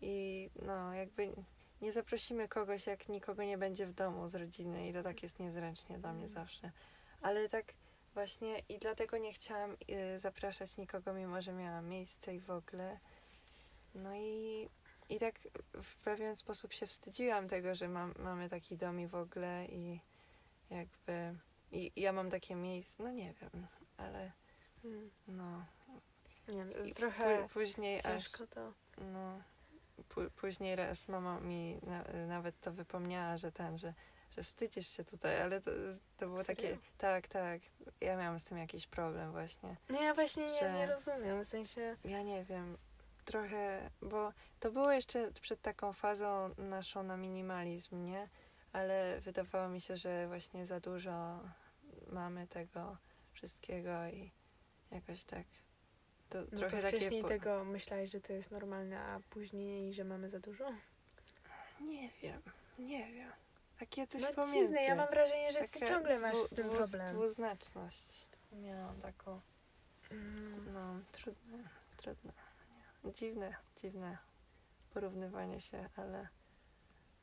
[0.00, 1.32] i no, jakby
[1.82, 5.38] nie zaprosimy kogoś, jak nikogo nie będzie w domu z rodziny i to tak jest
[5.38, 6.34] niezręcznie dla mnie Mm.
[6.34, 6.72] zawsze.
[7.22, 7.64] Ale tak
[8.14, 9.76] właśnie i dlatego nie chciałam
[10.14, 12.98] y, zapraszać nikogo, mimo że miałam miejsce i w ogóle.
[13.94, 14.68] No i,
[15.08, 15.34] i tak
[15.82, 20.00] w pewien sposób się wstydziłam tego, że mam, mamy taki dom i w ogóle i
[20.70, 21.34] jakby,
[21.72, 24.32] i, i ja mam takie miejsce, no nie wiem, ale
[24.84, 25.64] Mm, no,
[26.48, 28.72] Nie wiem, i jest trochę pó- później aż, ciężko to.
[28.98, 29.40] no,
[30.14, 33.94] pó- później raz mama mi na, nawet to wypomniała, że ten, że,
[34.30, 35.70] że wstydzisz się tutaj, ale to,
[36.18, 36.62] to było Serio?
[36.62, 37.60] takie, tak, tak,
[38.00, 39.76] ja miałam z tym jakiś problem właśnie.
[39.88, 41.96] No ja właśnie nie, nie rozumiem, w sensie...
[42.04, 42.76] Ja nie wiem,
[43.24, 48.28] trochę, bo to było jeszcze przed taką fazą naszą na minimalizm, nie?
[48.72, 51.40] Ale wydawało mi się, że właśnie za dużo
[52.12, 52.96] mamy tego
[53.32, 54.30] wszystkiego i
[54.90, 55.46] jakoś tak.
[56.28, 60.28] To No trochę to wcześniej tego myślałeś, że to jest normalne, a później, że mamy
[60.28, 60.72] za dużo?
[61.80, 62.42] Nie wiem,
[62.78, 63.32] nie wiem.
[63.78, 64.58] Takie coś no pomiędzy.
[64.58, 67.08] dziwne, ja mam wrażenie, że ty ciągle masz z tym problem.
[67.16, 68.26] Dwuznaczność.
[68.52, 69.40] Miałam taką.
[70.10, 72.32] Mm, No, trudne, trudne.
[73.04, 73.12] Nie.
[73.12, 74.18] Dziwne, dziwne
[74.94, 76.28] porównywanie się, ale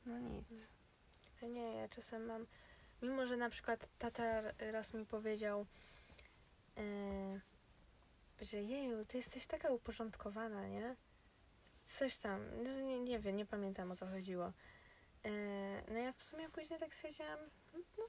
[0.06, 0.68] no nic.
[1.46, 2.46] Nie, ja czasem mam...
[3.02, 5.66] Mimo, że na przykład tata raz mi powiedział,
[6.76, 7.40] e,
[8.40, 10.96] że jeju, ty jesteś taka uporządkowana, nie?
[11.84, 14.52] Coś tam, no, nie, nie wiem, nie pamiętam o co chodziło.
[15.24, 15.30] E,
[15.92, 17.38] no ja w sumie później tak stwierdziłam,
[17.98, 18.04] no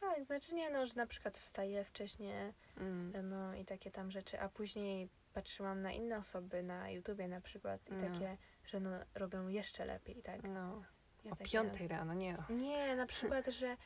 [0.00, 3.12] fakt, znaczy nie no, że na przykład wstaję wcześniej Mm.
[3.14, 7.88] rano i takie tam rzeczy, a później patrzyłam na inne osoby na YouTubie na przykład
[7.90, 8.00] i No.
[8.10, 10.42] takie, że no robią jeszcze lepiej, tak?
[10.42, 10.82] No,
[11.24, 12.52] Ja o takie- piątej rano, nie o.
[12.52, 13.76] Nie, na przykład, że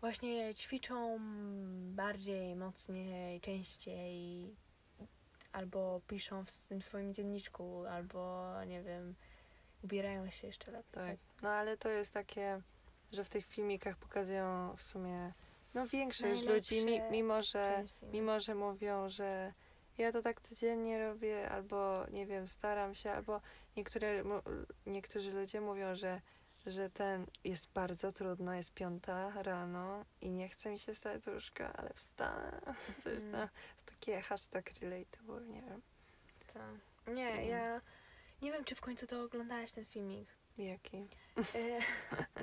[0.00, 1.18] właśnie ćwiczą
[1.94, 4.56] bardziej, mocniej, częściej,
[5.52, 9.14] albo piszą w tym swoim dzienniczku, albo nie wiem,
[9.84, 10.92] ubierają się jeszcze lepiej.
[10.92, 11.16] Tak.
[11.42, 12.60] No ale to jest takie,
[13.12, 15.32] że w tych filmikach pokazują w sumie,
[15.74, 19.52] no większość ludzi, mi, mimo że, mimo że mówią, że
[19.98, 23.40] ja to tak codziennie robię, albo nie wiem, staram się, albo
[23.76, 24.24] niektóre,
[24.86, 26.20] niektórzy ludzie mówią, że,
[26.66, 31.26] że ten jest bardzo trudno, jest piąta rano i nie chce mi się wstać z
[31.26, 32.60] łóżka, ale wstanę.
[33.04, 33.32] Coś Mm.
[33.32, 33.48] tam.
[33.74, 35.82] Jest takie hashtag relatable, nie wiem.
[36.52, 37.14] Tak.
[37.14, 37.80] Nie, ja
[38.42, 40.28] nie wiem, czy w końcu to oglądałaś ten filmik.
[40.58, 41.08] Jaki?
[41.36, 41.80] E,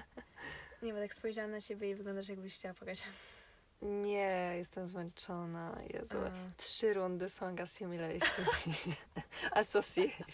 [0.85, 3.03] nie, bo tak spojrzałam na ciebie i wyglądasz jakbyś chciała płakać.
[3.81, 5.77] Nie, jestem zmęczona.
[5.89, 6.17] Jezu.
[6.17, 6.31] A.
[6.57, 8.45] Trzy rundy Song Assimilation.
[9.51, 10.27] Association.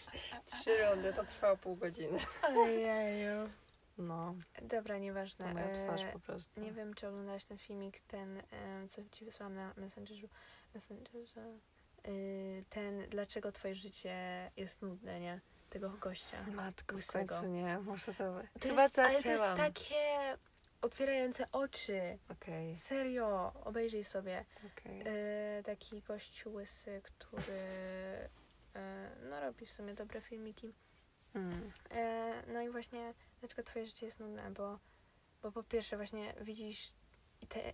[0.45, 2.19] Trzy rundy, to trwało pół godziny.
[2.57, 3.49] Ojeju.
[3.97, 5.45] No, Dobra, nieważne.
[5.45, 6.61] to moja twarz E, po prostu.
[6.61, 8.41] Nie wiem, czy oglądałaś ten filmik, ten,
[8.89, 10.27] co ci wysłałam na Messengerzu.
[10.75, 11.57] Messengerze.
[12.07, 15.41] Y, ten, dlaczego twoje życie jest nudne, nie?
[15.69, 16.45] Tego gościa.
[16.51, 17.35] Matko, w łysego.
[17.35, 18.41] końcu nie, muszę to...
[18.59, 20.37] To Chyba jest, ale to jest takie
[20.81, 22.17] otwierające oczy.
[22.29, 24.45] Okej, Serio, obejrzyj sobie.
[24.73, 25.01] okej.
[25.59, 30.73] Y, taki gościu łysy, który y, no robi w sumie dobre filmiki.
[31.35, 31.71] Mm.
[31.91, 34.51] E, no i właśnie, dlaczego twoje życie jest nudne?
[34.51, 34.79] Bo,
[35.41, 36.91] bo po pierwsze właśnie widzisz
[37.49, 37.73] te...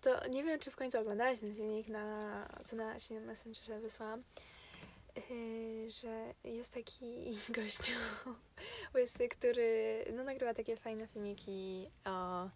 [0.00, 3.80] To nie wiem, czy w końcu oglądałaś ten filmik, na, co na się na Messengerze
[3.80, 4.22] wysłałam,
[5.30, 7.92] yy, że jest taki gościu
[8.94, 12.48] łysy, który no, nagrywa takie fajne filmiki o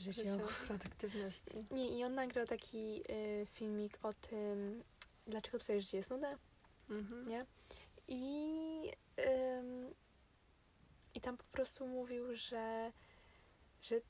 [0.00, 0.20] życiu.
[0.20, 1.66] Życie produktywności.
[1.70, 4.84] Nie, i on nagrał taki y, filmik o tym,
[5.26, 6.38] dlaczego twoje życie jest nudne.
[6.90, 7.28] Mhm.
[7.28, 7.46] Nie?
[8.08, 8.92] I,
[9.58, 9.94] ym,
[11.14, 12.92] I tam po prostu mówił, że,
[13.82, 14.00] że,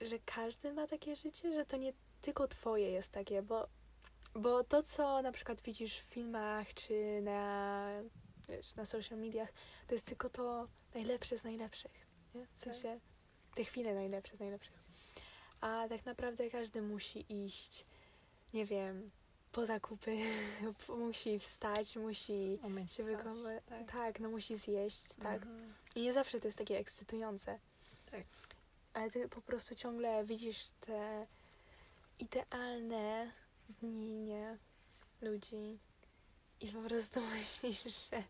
[0.00, 3.68] że każdy ma takie życie, że to nie tylko twoje jest takie, bo,
[4.34, 7.90] bo to, co na przykład widzisz w filmach czy na,
[8.48, 9.52] wiesz, na social mediach,
[9.86, 12.06] to jest tylko to najlepsze z najlepszych.
[12.34, 12.46] Nie?
[12.46, 12.74] W Tak.
[12.74, 13.00] sensie
[13.54, 14.87] te chwile najlepsze z najlepszych.
[15.60, 17.84] A tak naprawdę każdy musi iść,
[18.54, 19.10] nie wiem,
[19.52, 20.16] po zakupy,
[21.06, 23.62] musi wstać, musi Umyć się wykąpać.
[23.66, 23.92] tak.
[23.92, 24.20] Tak.
[24.20, 25.42] no musi zjeść, tak.
[25.42, 25.74] Mhm.
[25.94, 27.58] I nie zawsze to jest takie ekscytujące.
[28.10, 28.22] Tak.
[28.94, 31.26] Ale ty po prostu ciągle widzisz te
[32.18, 33.32] idealne
[33.82, 34.58] dni, nie?
[35.22, 35.78] Ludzi.
[36.60, 38.22] I po prostu myślisz, że,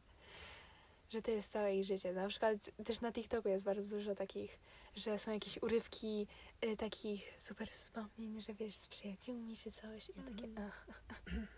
[1.11, 2.13] że to jest całe ich życie.
[2.13, 4.59] Na przykład też na TikToku jest bardzo dużo takich,
[4.99, 6.27] że są jakieś urywki
[6.65, 10.09] y, takich super wspomnień, że wiesz, z przyjaciółmi czy coś.
[10.09, 10.87] I ja takie, ach.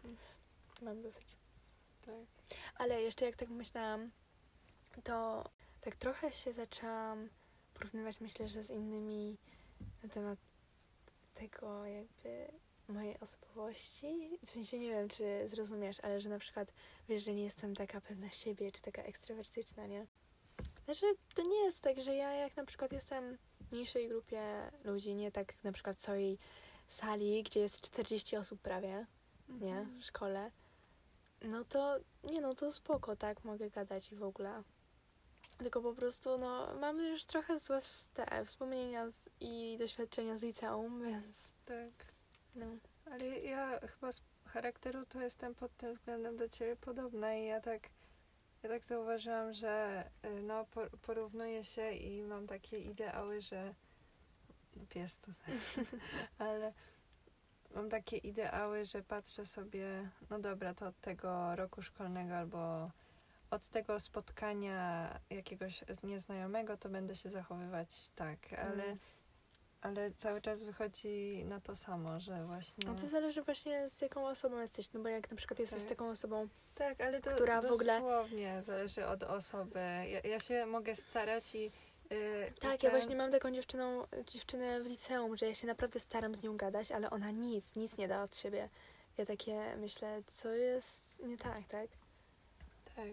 [0.82, 1.36] Mam dosyć.
[2.02, 2.54] Tak.
[2.74, 4.10] Ale jeszcze jak tak myślałam,
[5.04, 5.44] to
[5.80, 7.28] tak trochę się zaczęłam
[7.74, 9.36] porównywać, myślę, że z innymi
[10.02, 10.38] na temat
[11.34, 12.52] tego jakby
[12.88, 14.38] mojej osobowości.
[14.46, 16.72] W sensie nie wiem, czy zrozumiesz, ale że na przykład
[17.08, 20.06] wiesz, że nie jestem taka pewna siebie, czy taka ekstrawertyczna, nie?
[20.90, 24.42] Znaczy, to nie jest tak, że ja jak na przykład jestem w mniejszej grupie
[24.84, 26.38] ludzi, nie tak na przykład w całej
[26.88, 29.06] sali, gdzie jest 40 osób prawie,
[29.48, 30.00] nie, Mhm.
[30.00, 30.50] w szkole,
[31.42, 34.62] no to nie no, to spoko, tak, mogę gadać i w ogóle.
[35.58, 37.80] Tylko po prostu, no, mam już trochę złe
[38.14, 42.12] te wspomnienia z, i doświadczenia z liceum, więc Tak.
[42.54, 42.66] no.
[43.12, 47.60] Ale ja chyba z charakteru to jestem pod tym względem do ciebie podobna i ja
[47.60, 47.88] tak,
[48.62, 53.74] ja tak zauważyłam, że y, no, por- porównuję się i mam takie ideały, że
[54.88, 55.54] pies tutaj,
[56.38, 56.72] ale
[57.74, 62.90] mam takie ideały, że patrzę sobie, no dobra, to od tego roku szkolnego albo
[63.50, 68.98] od tego spotkania jakiegoś nieznajomego, to będę się zachowywać tak, ale, Mm.
[69.82, 72.84] Ale cały czas wychodzi na to samo, że właśnie...
[72.86, 75.88] No to zależy właśnie z jaką osobą jesteś, no bo jak na przykład jesteś Tak.
[75.88, 79.80] taką osobą, Tak, ale to która w ogóle- dosłownie zależy od osoby.
[79.80, 81.62] Ja, ja się mogę starać i...
[82.10, 86.00] Yy, tak, ja ten- właśnie mam taką dziewczyną, dziewczynę w liceum, że ja się naprawdę
[86.00, 88.68] staram z nią gadać, ale ona nic, nic nie da od siebie.
[89.18, 91.86] Ja takie myślę, co jest nie tak, tak?
[92.96, 93.06] Tak.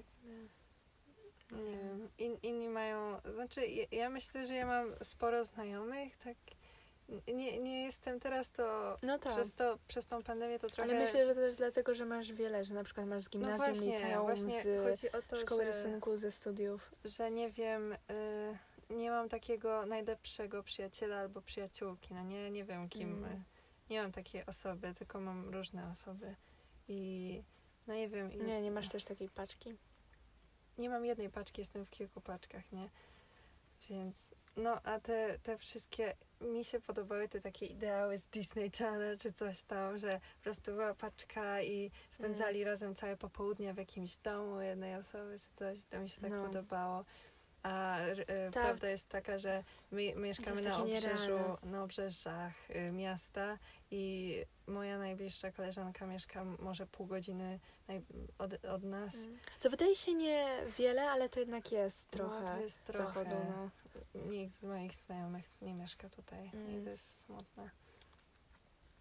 [1.51, 2.10] Nie wiem.
[2.17, 3.21] In, inni mają...
[3.34, 6.38] Znaczy, ja, ja myślę, że ja mam sporo znajomych, tak...
[7.28, 8.98] Nie, nie jestem teraz to...
[9.04, 9.34] No tak.
[9.34, 10.91] Przez, to, przez tą pandemię to trochę...
[10.91, 13.32] Ale myślę, że to też dlatego, że masz wiele, że na przykład masz z no
[13.32, 15.72] gimnazjum, właśnie, liceum, właśnie z chodzi o to, szkoły że...
[15.72, 16.91] rysunku, ze studiów.
[17.06, 17.98] że nie wiem, y,
[18.89, 23.43] nie mam takiego najlepszego przyjaciela albo przyjaciółki, no nie, nie wiem kim, Mm.
[23.89, 26.36] nie mam takiej osoby, tylko mam różne osoby
[26.88, 27.43] i
[27.88, 29.76] no nie wiem, i Nie, nie masz też takiej paczki.
[30.78, 32.89] nie mam jednej paczki, jestem w kilku paczkach, nie,
[33.89, 39.17] więc no a te, te wszystkie, mi się podobały te takie ideały z Disney Channel
[39.17, 42.67] czy coś tam, że po prostu była paczka i spędzali Mm.
[42.71, 46.45] razem całe popołudnie w jakimś domu jednej osoby czy coś, to mi się tak No.
[46.45, 47.06] podobało.
[47.63, 48.15] A e,
[48.52, 48.63] Tak.
[48.63, 53.58] prawda jest taka, że my mieszkamy na obrzeżu, na obrzeżach y, miasta
[53.91, 54.36] i
[54.67, 57.60] moja najbliższa koleżanka mieszka może pół godziny
[58.38, 59.15] od, od nas.
[59.60, 62.41] Co wydaje się niewiele, ale to jednak jest trochę.
[62.41, 63.04] No, to jest trochę.
[63.04, 63.69] zachodu, no.
[64.25, 66.82] Nikt z moich znajomych nie mieszka tutaj Mm.
[66.82, 67.69] i to jest smutne.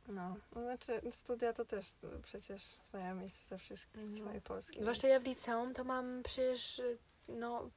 [0.08, 4.24] No, no, znaczy studia to też to przecież znajomi ze wszystkich No.
[4.24, 4.80] całej Polski.
[4.80, 6.80] Zwłaszcza ja w liceum to mam przecież,
[7.28, 7.70] no,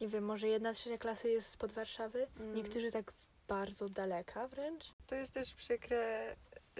[0.00, 2.54] nie wiem, może jedna trzecia klasy jest spod Warszawy, Mm.
[2.54, 3.12] niektórzy tak
[3.48, 4.84] bardzo daleka wręcz.
[5.06, 6.36] To jest też przykre,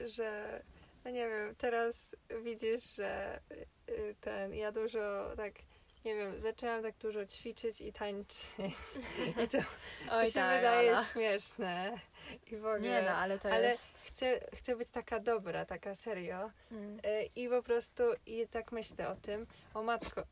[0.07, 0.63] że
[1.05, 3.41] no nie wiem, teraz widzisz, że
[3.89, 5.55] y, ten, ja dużo tak,
[6.05, 8.59] nie wiem, zaczęłam tak dużo ćwiczyć i tańczyć.
[9.45, 9.59] I to,
[10.09, 11.99] to się tak, wydaje śmieszne.
[12.51, 12.81] I w ogóle.
[12.81, 13.99] Nie no, ale to ale jest...
[14.05, 16.51] chcę, chcę być taka dobra, taka serio.
[16.73, 16.99] Mm.
[16.99, 20.23] Y, I po prostu i tak myślę o tym, o matko.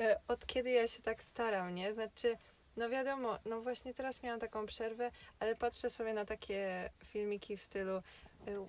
[0.00, 1.94] Y, Od kiedy ja się tak staram, nie?
[1.94, 2.36] Znaczy,
[2.76, 7.62] no wiadomo, no właśnie teraz miałam taką przerwę, ale patrzę sobie na takie filmiki w
[7.62, 8.02] stylu y,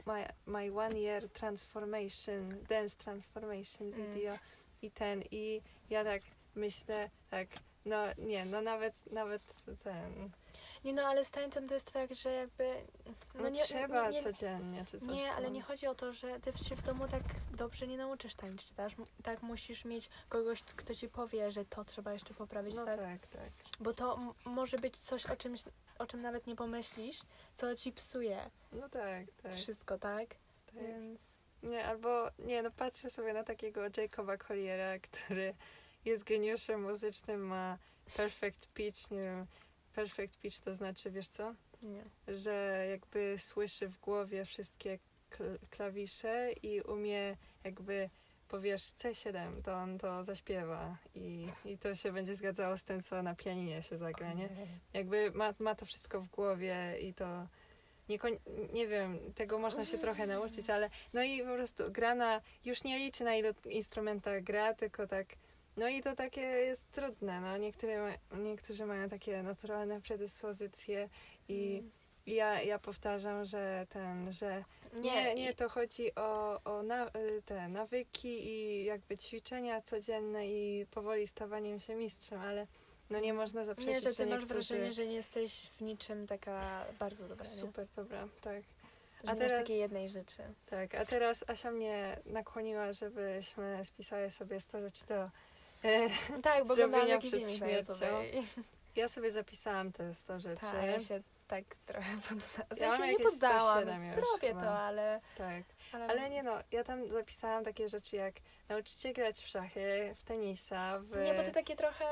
[0.06, 4.38] My, my One Year Transformation, Dance Transformation Mm.
[4.86, 6.21] I ten, i ja tak
[6.56, 7.48] myślę, tak,
[7.86, 9.41] no nie, no nawet, nawet
[9.84, 10.30] ten,
[10.84, 12.76] Nie no, ale z tańcem to jest tak, że jakby...
[13.36, 15.54] no, nie, trzeba nie, nie, codziennie czy coś Nie, ale tam.
[15.54, 17.21] nie chodzi o to, że ty się w domu tak
[17.58, 18.91] dobrze nie nauczysz tańczyć, tak?
[19.24, 23.00] Tak musisz mieć kogoś, kto ci powie, że to trzeba jeszcze poprawić, No tak?
[23.00, 23.52] tak, tak.
[23.80, 25.63] Bo to może być coś, o czymś,
[26.00, 27.21] o czym nawet nie pomyślisz,
[27.58, 29.54] co ci psuje No tak, tak.
[29.56, 30.30] wszystko, tak?
[30.30, 30.74] tak.
[30.74, 31.35] Więc...
[31.65, 35.54] Nie, albo nie, no patrzę sobie na takiego Jacoba Colliera, który
[36.06, 37.78] jest geniuszem muzycznym, ma
[38.17, 39.45] perfect pitch, nie wiem,
[39.95, 41.54] perfect pitch to znaczy, wiesz co?
[41.84, 42.36] Nie.
[42.36, 44.99] Że jakby słyszy w głowie wszystkie
[45.30, 48.10] kl- klawisze i umie jakby
[48.47, 53.23] powiesz C7, to on to zaśpiewa i, i to się będzie zgadzało z tym, co
[53.23, 54.49] na pianinie się zagra, nie?
[54.93, 57.47] Jakby ma, ma to wszystko w głowie i to
[58.10, 58.20] nie,
[58.74, 62.84] nie wiem, tego można się trochę nauczyć, ale no i po prostu gra na, już
[62.84, 65.28] nie liczy na ilu instrumentach gra, tylko tak,
[65.78, 71.10] no i to takie jest trudne, no niektóre, niektórzy mają takie naturalne predyspozycje
[71.48, 71.91] i Mm.
[72.26, 74.63] ja, ja powtarzam, że ten, że
[75.02, 77.12] nie, nie, to chodzi o, o na,
[77.46, 82.68] te nawyki i jakby ćwiczenia codzienne i powoli stawaniem się mistrzem, ale
[83.10, 84.54] no nie można zaprzeczyć, Nie, że ty masz niektórzy...
[84.74, 87.52] wrażenie, że nie jesteś w niczym taka bardzo dobra, nie?
[87.52, 88.62] Super, dobra, tak.
[89.26, 90.44] A nie teraz- takiej jednej rzeczy.
[90.70, 95.15] Tak, a teraz Asia mnie nakłoniła, żebyśmy spisały sobie 100 rzeczy do...
[95.84, 96.10] E,
[96.44, 98.06] Tak, bo Zrobienia przed śmiercią.
[98.96, 100.62] Ja sobie zapisałam te 100 rzeczy.
[100.62, 102.78] Tak, ja się tak trochę poddałam.
[102.80, 105.22] Ja mam sensie nie poddałam, 107 już zrobię to, ale...
[105.38, 105.63] Tak,
[105.94, 108.36] Ale, ale nie no, ja tam zapisałam takie rzeczy jak
[108.70, 112.06] nauczyć się grać w szachy, w tenisa, w Nie, bo to takie trochę...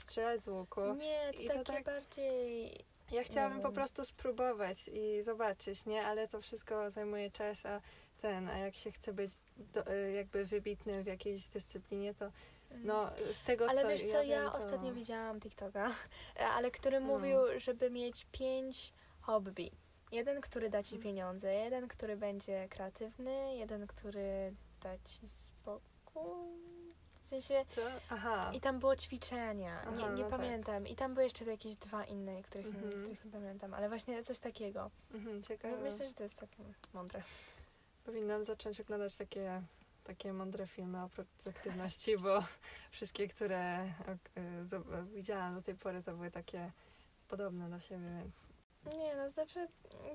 [0.00, 0.80] strzelać z łuku.
[0.94, 2.72] Nie, to I to takie tak- bardziej...
[3.10, 6.06] Ja chciałabym Nie po prostu spróbować i zobaczyć, nie?
[6.06, 7.80] Ale to wszystko zajmuje czas, a
[8.20, 12.32] ten, a jak się chce być do, y, jakby wybitnym w jakiejś dyscyplinie, to
[12.70, 14.58] no z tego Ale co wiesz ja co, ja, wiem, to...
[14.58, 15.94] ostatnio widziałam TikToka,
[16.54, 17.06] ale który No.
[17.06, 19.70] mówił, żeby mieć pięć hobby.
[20.12, 21.02] Jeden, który da ci Mm.
[21.02, 26.77] pieniądze, jeden, który będzie kreatywny, jeden, który da ci spokój.
[27.28, 27.64] W sensie...
[27.68, 27.80] Co?
[28.10, 28.50] Aha.
[28.54, 30.38] I tam było ćwiczenia, nie, Aha, nie no tak.
[30.40, 30.86] pamiętam.
[30.86, 33.02] I tam były jeszcze jakieś dwa inne, których, nie, Mhm.
[33.02, 34.90] których nie pamiętam, ale właśnie coś takiego.
[35.14, 35.76] Mhm, No, ciekawe.
[35.82, 36.62] myślę, że to jest takie
[36.94, 37.22] mądre.
[38.04, 39.62] Powinnam zacząć oglądać takie,
[40.04, 42.44] takie mądre filmy o produktywności, bo
[42.90, 46.72] wszystkie, które y, widziałam do tej pory, to były takie
[47.28, 48.48] podobne do siebie, więc
[48.98, 49.68] Nie, no znaczy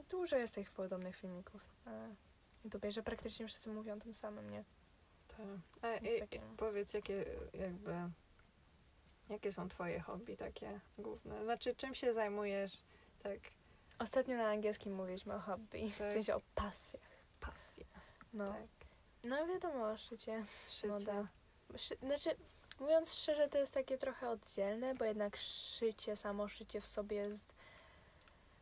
[0.09, 2.07] dużo jest tych podobnych filmików na
[2.63, 4.63] YouTubie, że praktycznie wszyscy mówią tym samym, nie?
[5.37, 5.43] To...
[5.87, 7.93] A, i, takie- powiedz, jakie jakby...
[9.29, 11.43] Jakie są twoje hobby takie główne?
[11.43, 12.73] Znaczy, czym się zajmujesz?
[13.23, 13.39] Tak,
[13.99, 16.07] Ostatnio na angielskim mówiliśmy o hobby, w Tak.
[16.13, 17.01] sensie o pasjach.
[17.39, 17.85] pasja.
[18.33, 18.67] No, Tak,
[19.23, 20.87] no wiadomo, szycie, szycie.
[20.87, 21.27] moda.
[21.77, 22.29] Szy, znaczy,
[22.79, 27.53] mówiąc szczerze, to jest takie trochę oddzielne, bo jednak szycie, samo szycie w sobie jest...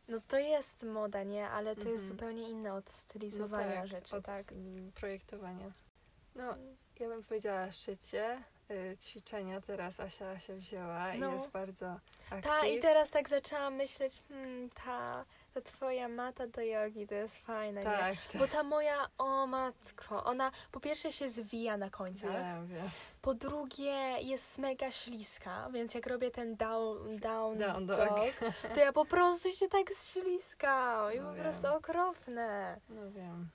[0.08, 1.48] No to jest moda, nie?
[1.48, 2.08] Ale to jest Mhm.
[2.08, 4.52] zupełnie inne od stylizowania tak, rzeczy, od tak?
[4.52, 5.70] mm, projektowania.
[6.34, 6.54] No,
[7.00, 11.30] ja bym powiedziała szycie, y, ćwiczenia teraz Asia się wzięła No.
[11.30, 11.96] i jest bardzo
[12.30, 12.60] aktywna.
[12.60, 17.36] Ta, i teraz tak zaczęłam myśleć, hmm, ta, ta twoja mata do jogi to jest
[17.36, 17.86] fajna, nie?
[17.86, 18.36] Tak, tak.
[18.40, 22.90] Bo ta moja, o matko, ona po pierwsze się zwija na końcach, Wiem, wiem.
[23.22, 28.52] po drugie jest mega śliska, więc jak robię ten down, down, Down dog, dog.
[28.74, 31.42] to ja po prostu się tak śliskam i No po wiem.
[31.42, 32.80] prostu okropne.
[32.88, 33.48] No wiem.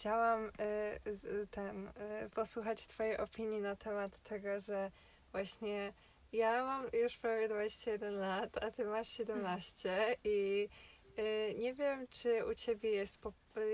[0.00, 4.90] Chciałam y, ten, y, posłuchać Twojej opinii na temat tego, że
[5.32, 5.92] właśnie
[6.32, 10.68] ja mam już prawie 21 lat, a Ty masz 17 i
[11.18, 13.18] y, nie wiem, czy u Ciebie jest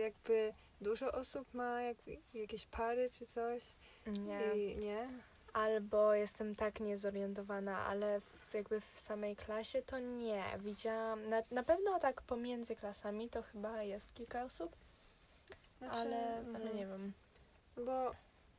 [0.02, 3.62] jakby dużo osób ma jakby, jakieś pary czy coś?
[4.06, 4.54] Nie.
[4.54, 5.08] I, nie?
[5.52, 10.44] Albo jestem tak niezorientowana, ale w, jakby w samej klasie to nie.
[10.58, 14.76] Widziałam, na, na pewno tak pomiędzy klasami to chyba jest kilka osób,
[15.78, 16.76] Znaczy, ale, ale mhm.
[16.76, 17.12] nie wiem.
[17.76, 18.12] Bo,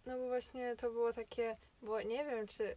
[0.05, 2.75] no bo właśnie to było takie, bo nie wiem, czy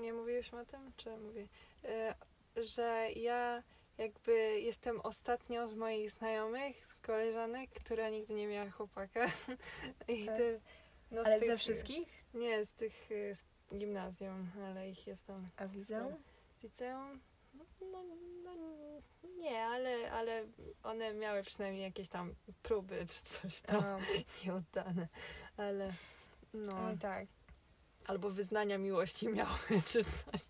[0.00, 1.48] nie mówiłyśmy o tym, czy mówię,
[1.84, 2.14] e,
[2.56, 3.62] że ja
[3.98, 9.26] jakby jestem ostatnią z moich znajomych, z koleżanek, która nigdy nie miała chłopaka.
[10.08, 10.38] I Tak.
[10.38, 10.42] to
[11.10, 12.24] no, Ale tych- ze wszystkich?
[12.34, 13.44] Nie, z tych y, z
[13.76, 15.48] gimnazjum, ale ich jest tam.
[15.56, 16.14] A z liceum?
[16.62, 17.20] Liceum?
[17.80, 18.20] No, no
[19.40, 20.44] nie, ale, ale
[20.82, 23.98] one miały przynajmniej jakieś tam próby czy coś tam A,
[24.44, 25.08] nieudane.
[25.56, 25.92] Ale
[26.54, 26.72] no.
[26.82, 27.26] no i tak.
[28.06, 29.58] Albo wyznania miłości miały
[29.88, 30.40] czy coś.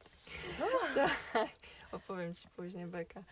[1.33, 1.51] Tak.
[1.93, 3.23] Opowiem ci później, Beka.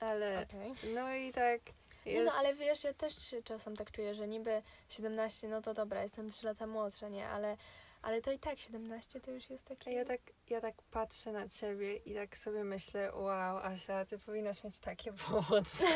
[0.00, 0.94] Ale Okej.
[0.94, 1.60] no i tak.
[2.06, 5.62] Nie Jest, no, ale wiesz, ja też się czasem tak czuję, że niby 17, no
[5.62, 7.28] to dobra, jestem 3 lata młodsza, nie?
[7.28, 7.56] Ale,
[8.02, 9.94] ale to i tak 17 to już jest A taki...
[9.94, 14.64] ja tak, ja tak patrzę na ciebie i tak sobie myślę, wow, Asia, ty powinnaś
[14.64, 15.86] mieć takie włosy.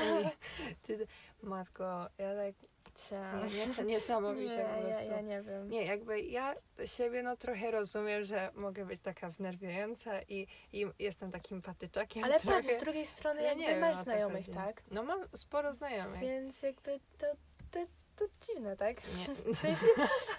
[0.83, 1.07] Ty,
[1.43, 2.55] matko, ja tak,
[2.97, 3.15] Co?
[3.47, 5.11] nie, nie, niesamowite nie, po ja, prostu.
[5.11, 5.71] ja nie wiem.
[5.71, 11.31] Nie, jakby ja siebie no trochę rozumiem, że mogę być taka wnerwiająca i, i jestem
[11.33, 12.57] takim patyczakiem Ale trochę.
[12.57, 14.57] patrz, z drugiej strony Ja nie jakby wiem, masz znajomych, chodzi.
[14.59, 14.83] tak?
[14.91, 16.21] No mam sporo znajomych.
[16.21, 17.27] Więc jakby to,
[17.71, 17.87] to,
[18.17, 18.97] to dziwne, tak?
[19.17, 19.35] Nie.
[19.55, 19.87] W sensie,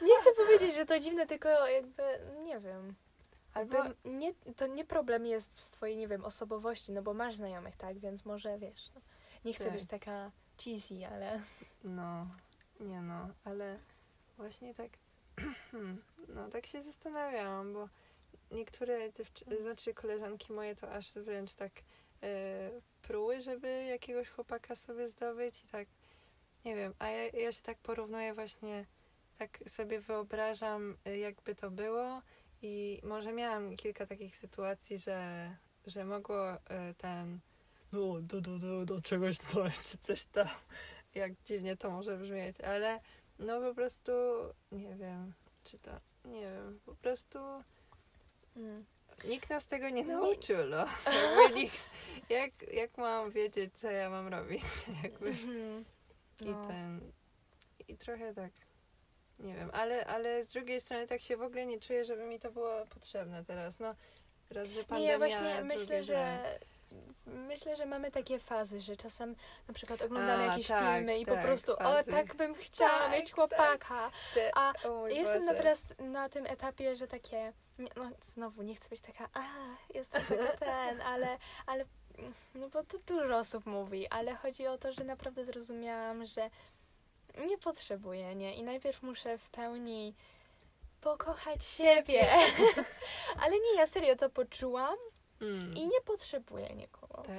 [0.01, 2.03] nie chcę powiedzieć, że to dziwne, tylko jakby,
[2.43, 2.95] nie wiem.
[3.53, 7.76] Albo, nie, to nie problem jest w twojej, nie wiem, osobowości, no bo masz znajomych,
[7.76, 7.99] tak?
[7.99, 9.01] Więc może, wiesz, no,
[9.45, 9.74] nie chcę Tak.
[9.74, 10.32] być taka
[10.64, 11.41] cheesy, ale...
[11.84, 12.28] no,
[12.80, 13.80] nie no, ale
[14.38, 14.89] właśnie tak,
[16.36, 17.89] no tak się zastanawiałam, bo
[18.51, 21.71] niektóre dziewczyny, znaczy koleżanki moje to aż wręcz tak
[22.23, 22.69] e,
[23.01, 25.88] pruły, żeby jakiegoś chłopaka sobie zdobyć i tak,
[26.65, 28.86] nie wiem, a ja, ja się tak porównuję właśnie,
[29.38, 32.21] tak sobie wyobrażam, e, jakby to było
[32.61, 35.51] i może miałam kilka takich sytuacji, że,
[35.88, 37.39] że mogło e, ten,
[37.91, 40.47] no, do, do, do, do czegoś dojść, czy coś tam,
[41.16, 42.99] jak dziwnie to może brzmieć, ale
[43.39, 44.12] no po prostu,
[44.72, 45.34] nie wiem,
[45.64, 45.91] czy to,
[46.26, 47.39] nie wiem, po prostu
[48.58, 48.86] Mm.
[49.26, 50.86] nikt nas tego nie Nie- nauczył, no.
[51.55, 51.89] Nikt,
[52.30, 54.64] jak, jak mam wiedzieć, co ja mam robić,
[55.03, 55.30] jakby.
[55.30, 55.86] Mhm.
[56.41, 56.68] I No.
[56.68, 57.12] ten,
[57.88, 58.51] i trochę tak,
[59.39, 62.39] nie wiem, ale, ale z drugiej strony tak się w ogóle nie czuję, żeby mi
[62.39, 63.95] to było potrzebne teraz, no.
[64.49, 66.38] Raz, że Nie, pandemia, ja właśnie myślę, że
[67.25, 69.35] myślę, że mamy takie fazy, że czasem
[69.67, 72.11] na przykład oglądamy A, jakieś tak, filmy i po tak, prostu fazy.
[72.11, 74.11] o, tak bym chciała Tak, mieć chłopaka.
[74.33, 74.73] Te- A
[75.07, 79.43] jestem na teraz na tym etapie, że takie, no znowu nie chcę być taka, a
[79.93, 81.85] jestem taka ten, ale, ale
[82.55, 86.49] no bo to dużo osób mówi, ale chodzi o to, że naprawdę zrozumiałam, że
[87.47, 88.55] nie potrzebuję, nie?
[88.55, 90.15] I najpierw muszę w pełni
[91.01, 92.27] pokochać siebie.
[93.41, 94.95] ale nie, ja serio to poczułam
[95.41, 95.73] Mm.
[95.73, 97.21] i nie potrzebuję nikogo.
[97.21, 97.35] Tak.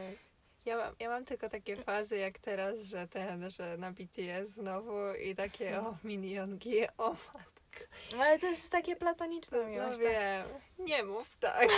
[0.65, 5.15] Ja mam, ja mam tylko takie fazy jak teraz, że ten, że na BTS znowu
[5.15, 7.59] i takie o minionki, o matko.
[8.19, 10.09] Ale to jest takie platoniczne No, no miłość, tak?
[10.09, 10.47] wiem,
[10.79, 11.69] nie mów tak.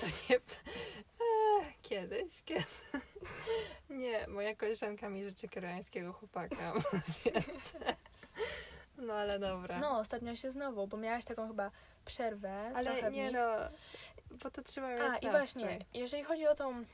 [0.00, 0.38] to nie...
[1.82, 2.64] Kiedyś, kiedy...
[3.90, 6.72] Nie, moja koleżanka mi życzy koreańskiego chłopaka,
[7.24, 7.72] więc...
[8.98, 9.78] No ale dobra.
[9.78, 11.70] No, ostatnio się znowu, bo miałaś taką chyba
[12.06, 12.72] przerwę.
[12.74, 13.32] ale trochę w nie nich.
[13.32, 13.46] no,
[14.42, 16.84] bo to trzeba mieć A, i właśnie, jeżeli chodzi o tą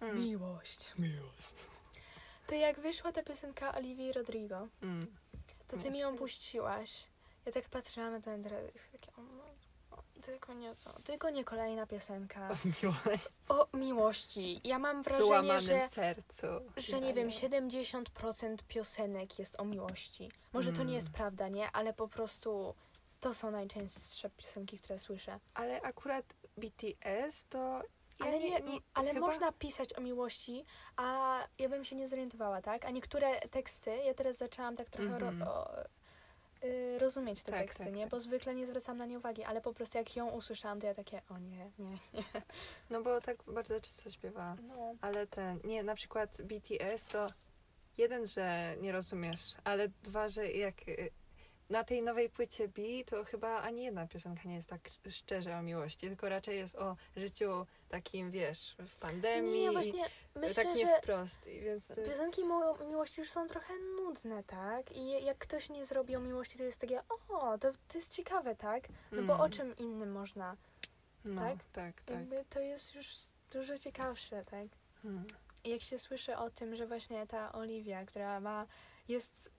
[0.00, 0.18] Mm.
[0.22, 1.54] miłość, Miłość.
[2.46, 5.06] to jak wyszła ta piosenka Olivii Rodrigo, Mm.
[5.68, 7.04] to ty mi ją puściłaś.
[7.46, 9.12] Ja tak patrzyłam na ten teledysk, takie,
[10.22, 12.48] tylko nie to, tylko nie kolejna piosenka.
[12.50, 13.28] O miłość.
[13.48, 14.60] O miłości.
[14.64, 16.46] Ja mam wrażenie, że, sercu.
[16.76, 17.40] że nie wiem, Daję.
[17.40, 20.30] 70% piosenek jest o miłości.
[20.52, 20.88] Może to Mm.
[20.88, 21.70] nie jest prawda, nie?
[21.72, 22.74] Ale po prostu
[23.20, 25.38] to są najczęstsze piosenki, które słyszę.
[25.54, 26.24] Ale akurat
[26.56, 27.58] BTS to.
[28.20, 28.60] ja Ale nie,
[28.94, 30.64] ale chyba- można pisać o miłości,
[30.96, 32.84] a ja bym się nie zorientowała, tak?
[32.84, 35.42] A niektóre teksty, ja teraz zaczęłam tak trochę Mhm.
[35.42, 35.84] ro, o,
[36.64, 38.02] y, rozumieć te Tak, teksty, tak, nie?
[38.02, 38.10] tak.
[38.10, 40.94] Bo zwykle nie zwracam na nie uwagi, ale po prostu jak ją usłyszałam, to ja
[40.94, 41.98] takie, o nie, nie.
[42.90, 44.56] No bo tak bardzo często śpiewała.
[44.68, 44.94] No.
[45.00, 45.60] Ale ten.
[45.64, 47.26] Nie, na przykład BTS to.
[47.98, 50.74] Jeden, że nie rozumiesz, ale dwa, że jak.
[51.70, 55.62] Na tej nowej płycie B to chyba ani jedna piosenka nie jest tak szczerze o
[55.62, 59.62] miłości, tylko raczej jest o życiu takim, wiesz, w pandemii.
[59.62, 60.04] Nie, właśnie
[60.34, 61.44] myślę, tak nie że wprost.
[61.44, 64.96] Więc to piosenki mo- miłości już są trochę nudne, tak?
[64.96, 68.54] I jak ktoś nie zrobi o miłości, to jest takie, o, to, to jest ciekawe,
[68.56, 68.88] tak?
[69.12, 69.40] No bo Mm.
[69.40, 70.56] o czym innym można?
[71.24, 71.58] no, tak?
[71.72, 72.16] tak, tak.
[72.16, 73.08] Jakby to jest już
[73.52, 74.66] dużo ciekawsze, tak?
[75.02, 75.24] Hmm.
[75.64, 78.66] I jak się słyszy o tym, że właśnie ta Oliwia, która ma,
[79.08, 79.50] jest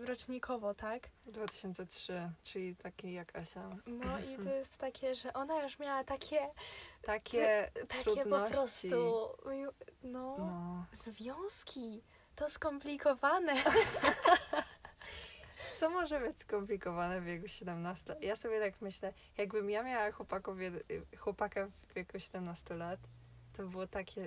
[0.00, 1.08] rocznikowo, tak?
[1.26, 3.68] 2003, czyli taki jak Asia.
[3.86, 6.48] No i to jest takie, że ona już miała takie,
[7.02, 8.88] Takie takie po prostu,
[10.02, 10.84] no, No.
[10.92, 12.02] związki.
[12.36, 13.54] To skomplikowane.
[15.76, 18.22] Co może być skomplikowane w wieku 17 lat?
[18.22, 23.00] Ja sobie tak myślę, jakbym ja miała chłopaków, jed- chłopaka w wieku 17 lat,
[23.56, 24.26] to było takie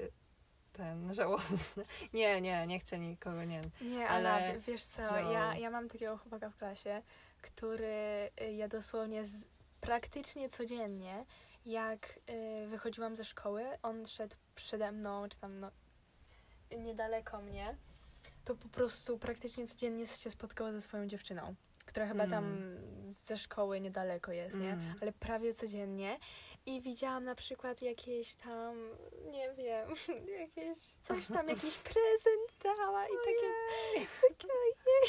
[0.73, 1.83] ten żałosne.
[2.13, 3.61] Nie, nie, nie chcę nikogo, nie.
[3.81, 5.31] Nie, Ale- wiesz co, no.
[5.31, 7.01] ja, ja mam takiego chłopaka w klasie,
[7.41, 9.43] który y, ja dosłownie z,
[9.81, 11.25] praktycznie codziennie,
[11.65, 12.19] jak
[12.63, 15.71] y, wychodziłam ze szkoły, on szedł przede mną, czy tam no,
[16.77, 17.75] niedaleko mnie,
[18.45, 21.55] to po prostu praktycznie codziennie się spotkało ze swoją dziewczyną,
[21.85, 22.57] która chyba tam
[23.23, 24.73] ze szkoły niedaleko jest, nie?
[24.73, 24.93] Mm.
[25.01, 26.17] Ale prawie codziennie.
[26.69, 28.89] I widziałam na przykład jakieś tam,
[29.25, 29.89] nie wiem,
[30.41, 33.53] jakieś coś tam, jakiś prezent dała i takie,
[34.29, 34.47] takie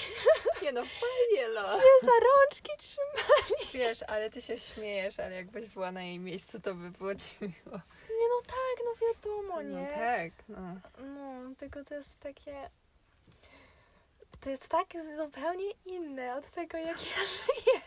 [0.64, 1.60] Nie no, fajnie, no.
[1.62, 3.24] się za rączki trzyma.
[3.72, 7.34] Wiesz, ale ty się śmiejesz, ale jakbyś była na jej miejscu, to by było ci
[7.40, 7.80] miło.
[8.18, 9.86] Nie no tak, no wiadomo, No nie?
[9.86, 10.76] tak, no.
[11.04, 12.70] No, tylko to jest takie...
[14.40, 14.86] To jest tak
[15.16, 17.80] zupełnie inne od tego, jak ja żyję.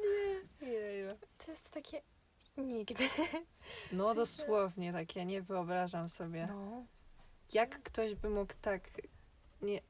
[0.62, 1.18] nie, Jeju.
[1.44, 2.02] to jest takie
[2.58, 3.04] nigdy.
[3.92, 6.46] No dosłownie tak, ja nie wyobrażam sobie.
[6.46, 6.84] No,
[7.52, 8.90] Jak ktoś by mógł tak...
[9.62, 9.80] Nie...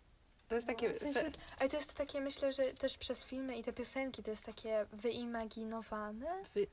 [0.49, 0.89] To jest takie...
[0.89, 4.23] No, w sensie, ale to jest takie, myślę, że też przez filmy i te piosenki
[4.23, 6.43] to jest takie wyimaginowane.
[6.55, 6.67] Wy...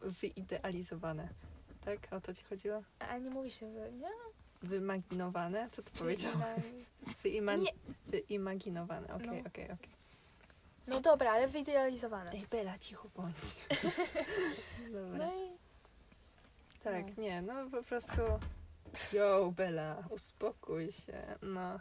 [0.00, 1.28] Wyidealizowane.
[1.84, 1.98] Tak?
[2.10, 2.82] O to ci chodziło?
[2.98, 4.08] A nie mówi się wy, nie?
[4.62, 5.68] Wymaginowane?
[5.72, 5.92] Co ty
[7.22, 7.60] Wyiman...
[7.60, 7.70] Nie.
[8.06, 9.48] Wyimaginowane, okej, No.
[9.48, 9.97] okej, okej.
[10.88, 12.30] No dobra, ale wyidealizowane.
[12.32, 13.66] Ej, Bela, cicho bądź.
[14.92, 15.18] Dobra.
[15.26, 15.48] No i
[16.84, 17.22] Tak, No.
[17.22, 18.20] nie, no po prostu.
[19.12, 21.36] Yo, Bela, uspokój się.
[21.42, 21.80] No,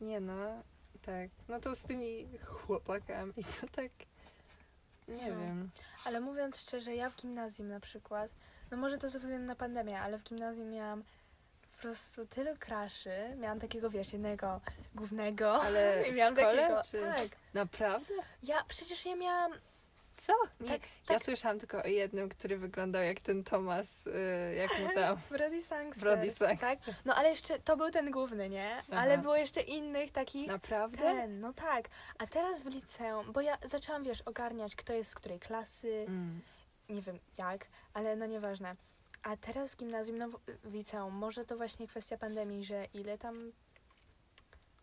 [0.00, 0.62] nie no,
[1.02, 1.30] tak.
[1.48, 3.90] No to z tymi chłopakami to tak.
[5.08, 5.40] Nie No.
[5.40, 5.70] wiem.
[6.04, 8.30] Ale mówiąc szczerze, ja w gimnazjum na przykład,
[8.70, 11.04] no może to ze względu na pandemię, ale w gimnazjum miałam
[11.76, 13.10] po prostu tylu kraszy.
[13.36, 14.60] Miałam takiego, wiesz, jednego
[14.94, 15.62] głównego.
[15.62, 16.82] Ale I w miałam szkole, takiego.
[16.90, 17.38] czy- Tak.
[17.54, 18.14] Naprawdę?
[18.42, 19.52] Ja przecież ja miałam.
[20.12, 20.32] Co?
[20.60, 21.22] Nie, Tak, Ja tak.
[21.22, 25.18] słyszałam tylko o jednym, który wyglądał jak ten Tomas, y, jak mu tam.
[25.30, 26.02] Brody Sangster.
[26.02, 26.58] Brody Sangster.
[26.78, 26.78] Tak?
[27.04, 28.76] No ale jeszcze to był ten główny, nie?
[28.90, 29.00] Aha.
[29.02, 30.48] Ale było jeszcze innych takich.
[30.48, 30.98] Naprawdę?
[30.98, 31.88] Ten, no tak.
[32.18, 36.40] A teraz w liceum, bo ja zaczęłam, wiesz, ogarniać, kto jest z której klasy, Mm.
[36.88, 38.76] nie wiem jak, ale no nieważne.
[39.22, 43.52] A teraz w gimnazjum, no w- liceum, może to właśnie kwestia pandemii, że ile tam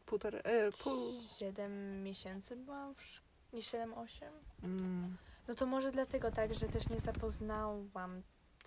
[0.06, 1.12] Półtora, y, pół.
[1.40, 3.22] 7 miesięcy byłam w szk-
[3.54, 4.26] nie 7-8?
[4.64, 5.18] Mm.
[5.48, 8.24] No to może dlatego tak, że też nie zapoznałam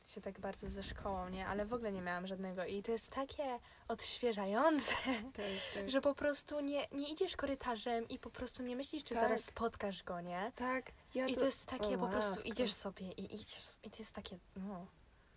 [0.06, 1.46] się tak bardzo ze szkołą, nie?
[1.46, 3.58] Ale w ogóle nie miałam żadnego i to jest takie
[3.88, 4.94] odświeżające,
[5.34, 5.44] Tak,
[5.74, 5.90] tak.
[5.90, 9.22] że po prostu nie, nie idziesz korytarzem i po prostu nie myślisz, czy Tak.
[9.22, 10.52] zaraz spotkasz go, nie?
[10.56, 12.44] Tak, ja I to, to jest takie, o po prostu matko.
[12.44, 14.86] idziesz sobie i idziesz i to jest takie, no.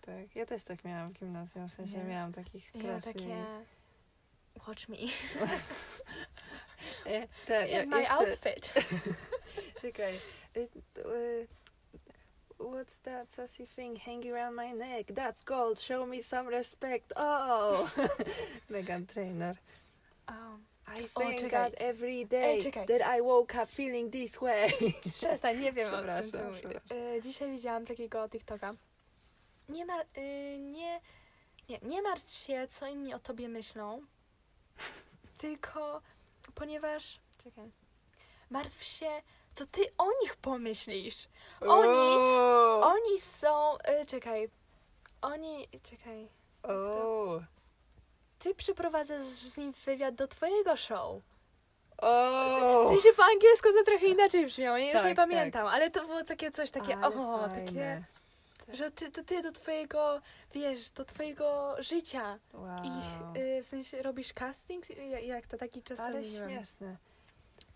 [0.02, 0.36] Tak.
[0.36, 2.04] Ja też tak miałam w gimnazjum, w sensie Nie.
[2.04, 3.44] miałam takich Ja takie...
[4.68, 4.98] Watch me.
[7.06, 8.74] E, te, ja, my outfit.
[9.82, 10.20] Czekaj.
[10.58, 11.48] Y, y,
[12.60, 15.08] What's that sassy thing hanging around my neck?
[15.16, 15.80] That's gold.
[15.80, 17.14] Show me some respect.
[17.16, 17.90] Oh!
[18.70, 19.56] Megan Trainer.
[20.28, 21.50] Um, I O, thank czekaj.
[21.50, 22.86] God every day czekaj.
[22.88, 24.70] that I woke up feeling this way.
[25.16, 26.66] Przestań, nie wiem o czym ty mówisz.
[26.92, 28.74] E, Dzisiaj widziałam takiego TikToka.
[29.70, 31.02] Nie, mar- y, nie,
[31.70, 34.02] nie, nie martw się, co inni o tobie myślą,
[35.38, 36.02] tylko
[36.56, 37.72] ponieważ, czekaj,
[38.50, 39.10] martw się,
[39.54, 41.28] co ty o nich pomyślisz.
[41.62, 42.84] Oni-.
[42.84, 44.50] Oni są, y, czekaj,
[45.22, 46.28] oni, czekaj,
[46.64, 47.44] Oh.
[48.40, 51.22] ty przeprowadzasz z nim wywiad do twojego show.
[51.22, 52.90] W Oh.
[52.90, 54.86] sensie po angielsku to trochę inaczej brzmiało, nie?
[54.86, 57.66] już Tak, nie pamiętam, ale to było takie coś takie, Ale o, fajne.
[57.66, 58.04] takie,
[58.74, 60.22] że ty, to ty do twojego,
[60.54, 62.78] wiesz, do twojego życia Wow.
[62.84, 64.90] ich, y, w sensie robisz casting?
[64.90, 66.96] Ja- Jak to taki czasem, Ale nie śmieszne.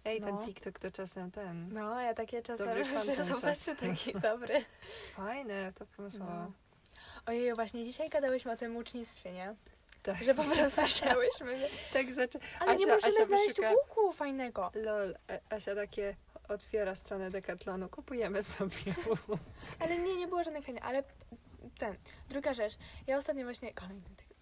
[0.05, 0.45] Ej, ten No.
[0.45, 1.73] TikTok to czasem ten.
[1.73, 3.75] No, ja takie czasem, że czasem.
[3.75, 4.65] taki dobry.
[5.15, 6.37] Fajne, to pomysłałam.
[6.37, 6.51] No.
[7.25, 9.55] Ojej, właśnie dzisiaj gadałyśmy o tym ucznictwie, nie?
[10.03, 10.23] Tak.
[10.23, 11.67] Że po prostu chciałyśmy, że...
[11.93, 12.39] tak zaczę...
[12.59, 14.71] Ale nie Asia- możemy Asia znaleźć wyszuka- łuku fajnego.
[14.75, 15.15] Lol,
[15.49, 16.15] Asia takie
[16.49, 18.75] otwiera stronę Decathlonu, kupujemy sobie.
[19.79, 21.03] Ale nie, nie było żadnych fajnych, ale
[21.77, 21.95] ten,
[22.29, 22.73] druga rzecz.
[23.07, 24.01] Ja ostatnio właśnie, kolejny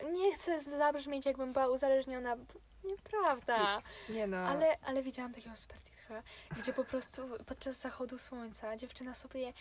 [0.10, 2.38] nie chcę zabrzmieć jakbym była uzależniona,
[2.84, 3.82] nieprawda.
[4.10, 4.38] Nie no.
[4.38, 6.24] Ale, ale widziałam takiego super TikToka,
[6.58, 9.54] gdzie po prostu podczas zachodu słońca dziewczyna sobie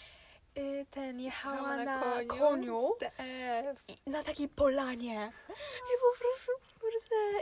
[0.58, 2.28] y, ten jechała na, na koniu.
[2.28, 2.92] koniu,
[3.88, 5.32] i, na takiej polanie.
[5.78, 6.52] I po prostu,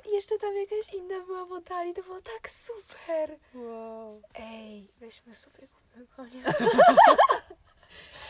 [0.07, 3.37] i jeszcze tam jakaś inna była woda i to było tak super.
[3.55, 4.23] Wow.
[4.35, 6.43] Ej, weźmy sobie kupmy konia.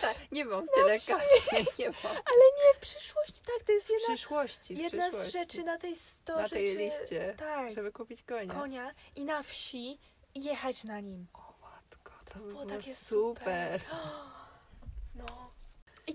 [0.01, 2.13] Tak, nie mam tyle kasy, nie mam.
[2.13, 5.39] Ale nie, w przyszłości, tak, to jest W jedna, przyszłości, w jedna z przyszłości.
[5.39, 8.55] rzeczy na tej sto Na tej rzeczy, liście, tak, żeby kupić konia.
[8.55, 9.99] konia i na wsi
[10.35, 11.27] jechać na nim.
[11.35, 13.81] O matko, to, było było takie super.
[13.93, 14.29] No.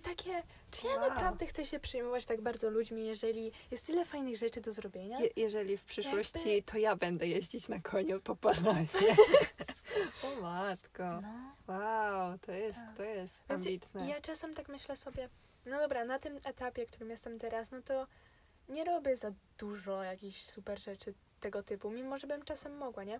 [0.04, 1.10] Takie, czy ja Wow.
[1.10, 5.20] naprawdę chcę się przejmować tak bardzo ludźmi, jeżeli jest tyle fajnych rzeczy do zrobienia?
[5.20, 9.00] Je, jeżeli w przyszłości, Jakby- to ja będę jeździć na koniu po Podlasie.
[10.24, 11.04] o matko.
[11.22, 11.54] No.
[11.68, 12.98] Wow, to jest, Tak.
[12.98, 14.10] to jest Znaczy, ambitne.
[14.10, 15.30] Ja czasem tak myślę sobie,
[15.66, 18.08] no dobra, na tym etapie, którym jestem teraz, no to
[18.70, 23.20] nie robię za dużo jakichś super rzeczy tego typu, mimo że bym czasem mogła, nie?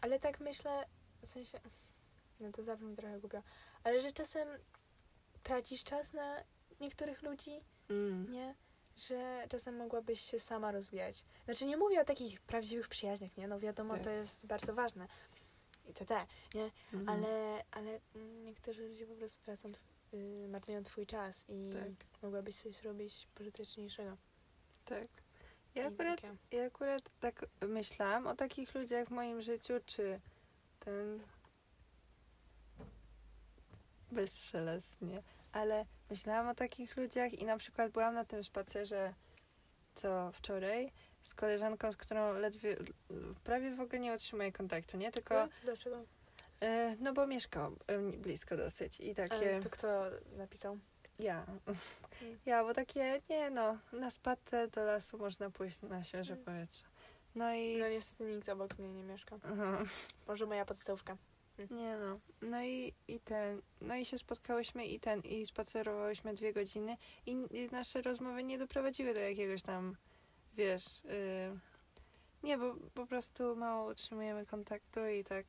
[0.00, 0.84] Ale tak myślę,
[1.22, 1.58] w sensie,
[2.40, 3.42] no to zabrzmi trochę głupio,
[3.84, 4.48] ale że czasem
[5.44, 6.36] tracisz czas na
[6.80, 8.32] niektórych ludzi, Mm.
[8.32, 8.54] nie?
[8.96, 11.24] Że czasem mogłabyś się sama rozwijać.
[11.44, 13.48] Znaczy nie mówię o takich prawdziwych przyjaźniach, nie?
[13.48, 14.04] No wiadomo, Tak.
[14.04, 15.08] to jest bardzo ważne.
[15.88, 16.70] I te, te, nie?
[16.92, 17.08] Mhm.
[17.08, 18.00] Ale, ale
[18.44, 19.80] niektórzy ludzie po prostu tracą, tw-
[20.14, 22.22] y, marnują twój czas i Tak.
[22.22, 24.16] mogłabyś coś zrobić pożyteczniejszego.
[24.84, 25.08] Tak.
[25.74, 26.20] Ja akurat,
[26.50, 30.20] ja akurat tak myślałam o takich ludziach w moim życiu, czy
[30.80, 31.20] ten
[34.12, 35.22] bezszelestnie,
[35.54, 39.14] ale myślałam o takich ludziach i na przykład byłam na tym spacerze
[39.94, 40.92] co wczoraj
[41.22, 42.76] z koleżanką, z którą ledwie,
[43.44, 45.12] prawie w ogóle nie utrzymuję kontaktu, nie?
[45.12, 45.96] Tylko, Ale Dlaczego?
[46.60, 49.34] e, no bo mieszkał e, blisko dosyć i takie...
[49.34, 50.02] Ale to kto
[50.36, 50.78] napisał?
[51.18, 51.46] Ja.
[51.66, 51.78] Mm.
[52.46, 56.44] Ja, bo takie, nie no, na spacer do lasu można pójść na świeże Mm.
[56.44, 56.84] powietrze.
[57.34, 57.76] No i...
[57.76, 59.36] No niestety nikt obok mnie nie mieszka.
[59.44, 59.78] Aha.
[60.28, 61.16] Może moja podstawówka.
[61.70, 62.18] Nie no.
[62.42, 66.96] No i, i ten, no i się spotkałyśmy i ten, i spacerowałyśmy dwie godziny
[67.26, 69.96] i, i nasze rozmowy nie doprowadziły do jakiegoś tam,
[70.56, 71.58] wiesz, y,
[72.42, 75.46] nie, bo po prostu mało utrzymujemy kontaktu i tak.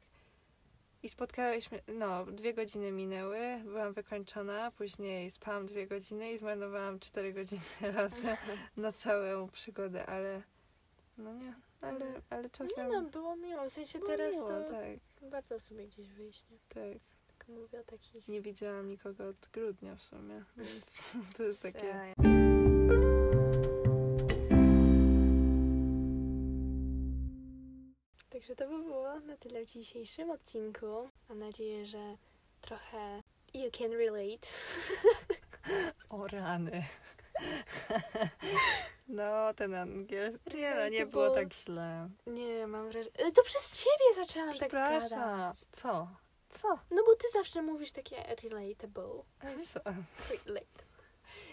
[1.04, 7.34] I spotkałyśmy, no, dwie godziny minęły, byłam wykończona, później spałam dwie godziny i zmarnowałam cztery
[7.34, 7.62] godziny
[7.96, 8.38] razem
[8.78, 10.42] na całą przygodę, ale,
[11.18, 13.64] no nie, ale, ale Nie czasem no, było miło.
[13.64, 15.00] W sensie było teraz miło, to tak,
[15.30, 16.58] warto sobie gdzieś wyjść, nie?
[16.70, 17.04] tak.
[17.38, 18.28] Tak mówię o takich...
[18.28, 22.14] Nie widziałam nikogo od grudnia w sumie, więc to jest takie.
[28.30, 31.10] Także to by było na tyle w dzisiejszym odcinku.
[31.30, 32.18] Mam nadzieję, że
[32.62, 33.24] trochę
[33.54, 34.48] you can relate.
[36.10, 36.84] O rany.
[39.08, 40.58] No, ten angielski.
[40.58, 42.10] Nie, no, nie było tak źle.
[42.28, 43.32] Nie, mam wrażenie...
[43.36, 45.60] To przez ciebie zaczęłam tak gadać.
[45.72, 46.08] Co?
[46.50, 46.68] Co?
[46.92, 49.24] No bo ty zawsze mówisz takie relatable.
[49.74, 49.80] Co?
[50.30, 50.84] Relate.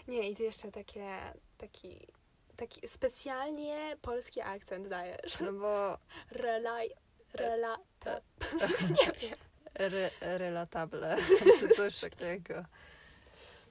[0.07, 1.19] Nie, i ty jeszcze takie,
[1.57, 2.07] taki,
[2.55, 5.39] taki specjalnie polski akcent dajesz.
[5.39, 5.97] No bo
[6.31, 6.89] Relaj,
[7.33, 8.21] relata.
[8.99, 9.37] Nie wiem.
[9.75, 11.17] re, relatable,
[11.59, 12.65] czy coś takiego.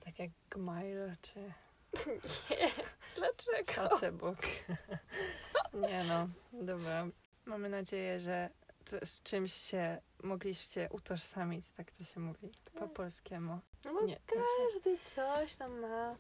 [0.05, 1.53] Tak jak gmail, czy
[2.51, 2.70] Nie.
[3.16, 3.99] Dlaczego?
[3.99, 4.38] Facebook.
[5.88, 7.07] Nie no, dobra.
[7.45, 8.51] Mamy nadzieję, że
[9.05, 12.93] z czymś się mogliście utożsamić, tak to się mówi po Tak.
[12.93, 13.59] polskiemu.
[13.84, 14.16] No bo Nie.
[14.26, 16.16] każdy coś tam ma.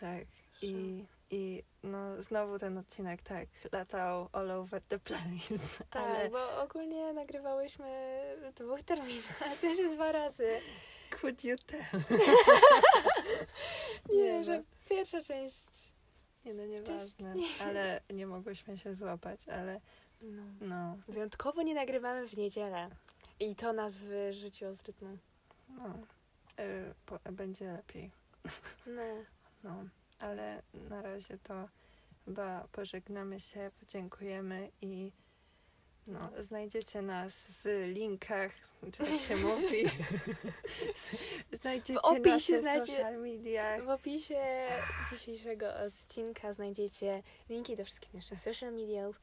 [0.00, 0.24] Tak.
[0.62, 5.84] I, I no znowu ten odcinek tak latał all over the place.
[5.90, 10.60] Tak, Ale bo ogólnie nagrywałyśmy w dwóch terminach, też dwa razy.
[11.20, 11.80] could you tell?
[14.10, 14.64] Nie, Nie, że no.
[14.90, 15.68] Pierwsza część...
[16.44, 17.34] Nie no nieważne.
[17.34, 17.48] nie.
[17.60, 19.80] Ale nie mogłyśmy się złapać, ale
[20.20, 20.42] No.
[20.60, 22.88] no, Wyjątkowo nie nagrywamy w niedzielę.
[23.40, 25.18] I to nas wyrzuciło z rytmu.
[25.68, 25.94] no.
[26.64, 28.10] y, po, będzie lepiej.
[28.86, 29.02] No.
[29.64, 29.84] No,
[30.18, 31.68] ale na razie to
[32.24, 35.12] chyba pożegnamy się, podziękujemy i
[36.10, 38.52] no, znajdziecie nas w linkach,
[38.92, 39.84] czy tak się mówi.
[41.52, 43.84] znajdziecie W opisie nasze znajdzie- social mediach.
[43.84, 44.68] W opisie
[45.12, 49.20] dzisiejszego odcinka znajdziecie linki do wszystkich naszych social mediów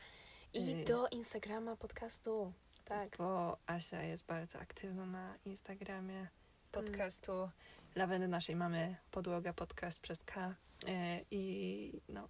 [0.54, 0.86] i Y.
[0.86, 2.54] do Instagrama podcastu.
[2.86, 3.18] Tak.
[3.18, 6.28] Bo Asia jest bardzo aktywna na Instagramie
[6.72, 7.50] podcastu
[7.96, 10.56] Lawendy naszej mamy podłoga podcast przez K
[10.88, 12.28] e, i no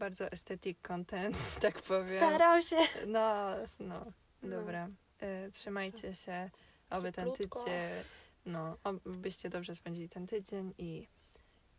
[0.00, 2.16] bardzo aesthetic content, tak powiem.
[2.16, 2.76] Starał się.
[3.06, 4.04] No, no,
[4.42, 4.50] No.
[4.50, 4.88] dobra.
[5.18, 6.50] E, trzymajcie się,
[6.90, 7.48] oby ten tydzień,
[8.46, 11.08] no, obyście dobrze spędzili ten tydzień i,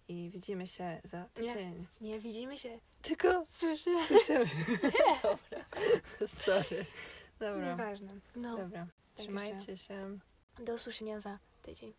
[0.07, 1.87] i widzimy się za tydzień.
[2.01, 2.79] Nie widzimy się.
[3.01, 4.05] Tylko Słyszymy.
[4.07, 4.45] słyszymy.
[5.23, 5.65] dobra.
[6.27, 6.85] Sorry.
[7.39, 8.13] Dobra, Nieważne.
[8.35, 8.57] No.
[8.57, 8.87] dobra.
[9.15, 10.17] Trzymajcie się.
[10.59, 11.93] Do usłyszenia za tydzień.